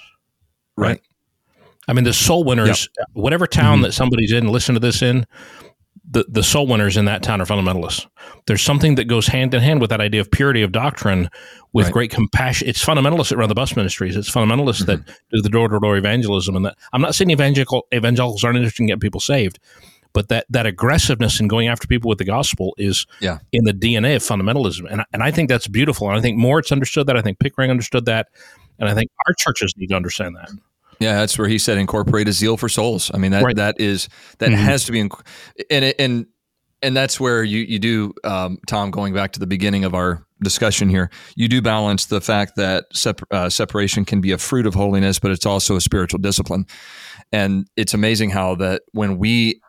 [0.76, 0.88] right?
[0.88, 1.00] right.
[1.88, 3.08] I mean, the soul winners, yep.
[3.12, 3.82] whatever town mm-hmm.
[3.84, 5.26] that somebody's in, listen to this in,
[6.08, 8.06] the, the soul winners in that town are fundamentalists.
[8.46, 11.28] There's something that goes hand in hand with that idea of purity of doctrine
[11.72, 11.92] with right.
[11.92, 12.68] great compassion.
[12.68, 14.16] It's fundamentalists that run the bus ministries.
[14.16, 15.02] It's fundamentalists mm-hmm.
[15.02, 16.54] that do the door to door evangelism.
[16.56, 19.58] And that I'm not saying evangelical evangelicals aren't interested in getting people saved,
[20.12, 23.38] but that, that aggressiveness in going after people with the gospel is yeah.
[23.52, 24.86] in the DNA of fundamentalism.
[24.90, 26.08] And, and I think that's beautiful.
[26.08, 27.16] And I think Moritz understood that.
[27.16, 28.28] I think Pickering understood that.
[28.78, 30.50] And I think our churches need to understand that.
[30.98, 33.10] Yeah, that's where he said incorporate a zeal for souls.
[33.12, 33.56] I mean that right.
[33.56, 34.08] that is
[34.38, 34.62] that mm-hmm.
[34.62, 35.26] has to be, inc-
[35.70, 36.26] and and
[36.82, 38.90] and that's where you you do, um, Tom.
[38.90, 42.84] Going back to the beginning of our discussion here, you do balance the fact that
[43.30, 46.66] uh, separation can be a fruit of holiness, but it's also a spiritual discipline,
[47.32, 49.60] and it's amazing how that when we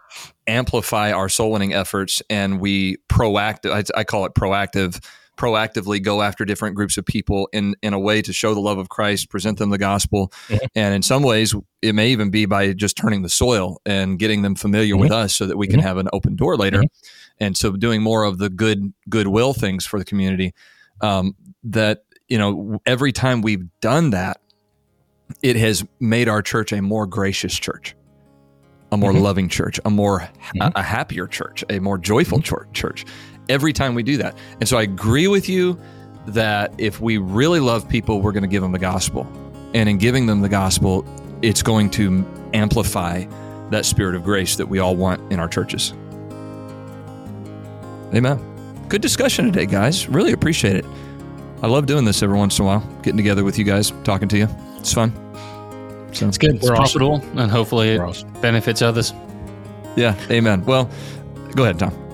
[0.48, 5.04] amplify our soul winning efforts and we proactive I, I, call it proactive
[5.38, 8.78] proactively go after different groups of people in in a way to show the love
[8.78, 10.66] of Christ present them the gospel mm-hmm.
[10.76, 14.42] and in some ways it may even be by just turning the soil and getting
[14.42, 15.04] them familiar mm-hmm.
[15.04, 16.84] with us so that we can have an open door later
[17.40, 20.54] and so doing more of the good goodwill things for the community
[21.02, 24.42] um, that you know every time we've done that
[25.42, 27.96] it has made our church a more gracious church
[28.92, 29.22] a more mm-hmm.
[29.22, 30.62] loving church, a more mm-hmm.
[30.62, 32.72] a, a, happier church, a more joyful mm-hmm.
[32.72, 33.06] church
[33.50, 34.38] every time we do that.
[34.60, 35.80] And so I agree with you
[36.28, 39.26] that if we really love people, we're going to give them the gospel.
[39.74, 41.06] And in giving them the gospel,
[41.42, 43.26] it's going to amplify
[43.70, 45.94] that spirit of grace that we all want in our churches.
[48.14, 48.40] Amen.
[48.88, 50.08] Good discussion today, guys.
[50.08, 50.86] Really appreciate it.
[51.62, 54.28] I love doing this every once in a while, getting together with you guys, talking
[54.30, 54.48] to you.
[54.78, 55.12] It's fun.
[56.14, 56.56] So it's good.
[56.56, 57.38] It's profitable, awesome.
[57.38, 58.32] and hopefully it awesome.
[58.42, 59.14] benefits others.
[59.96, 60.16] Yeah.
[60.32, 60.64] Amen.
[60.66, 60.90] Well,
[61.56, 62.07] go ahead, Tom.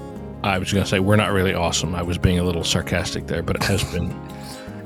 [0.44, 1.96] I was going to say we're not really awesome.
[1.96, 4.12] I was being a little sarcastic there, but it has been.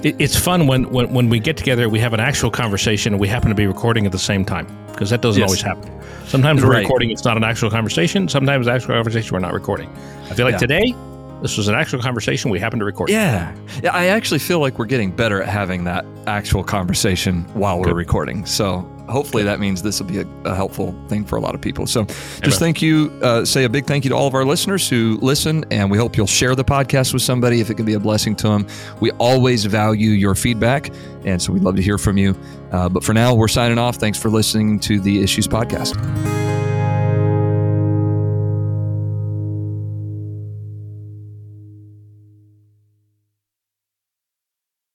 [0.03, 3.20] It, it's fun when, when when we get together, we have an actual conversation, and
[3.20, 5.49] we happen to be recording at the same time because that doesn't yes.
[5.49, 5.91] always happen.
[6.28, 6.82] Sometimes we're right.
[6.82, 8.30] recording; it's not an actual conversation.
[8.30, 9.89] Sometimes actual conversation we're not recording.
[10.30, 10.60] I feel like yeah.
[10.60, 10.95] today
[11.41, 13.10] this was an actual conversation we happened to record.
[13.10, 13.55] Yeah.
[13.84, 17.86] Yeah, I actually feel like we're getting better at having that actual conversation while we're
[17.86, 17.95] Good.
[17.95, 18.45] recording.
[18.45, 21.62] So hopefully that means this will be a, a, helpful thing for a lot of
[21.62, 21.88] people.
[21.88, 22.51] So just Amen.
[22.51, 23.18] thank you.
[23.22, 25.97] Uh, say a big thank you to all of our listeners who listen, and we
[25.97, 28.68] hope you'll share the podcast with somebody if it can be a blessing to them.
[28.99, 30.91] We always value your feedback,
[31.26, 32.36] and so we'd love to hear from you.
[32.72, 33.95] Uh, but for now, we're signing off.
[33.95, 36.46] Thanks for listening to the Issues Podcast.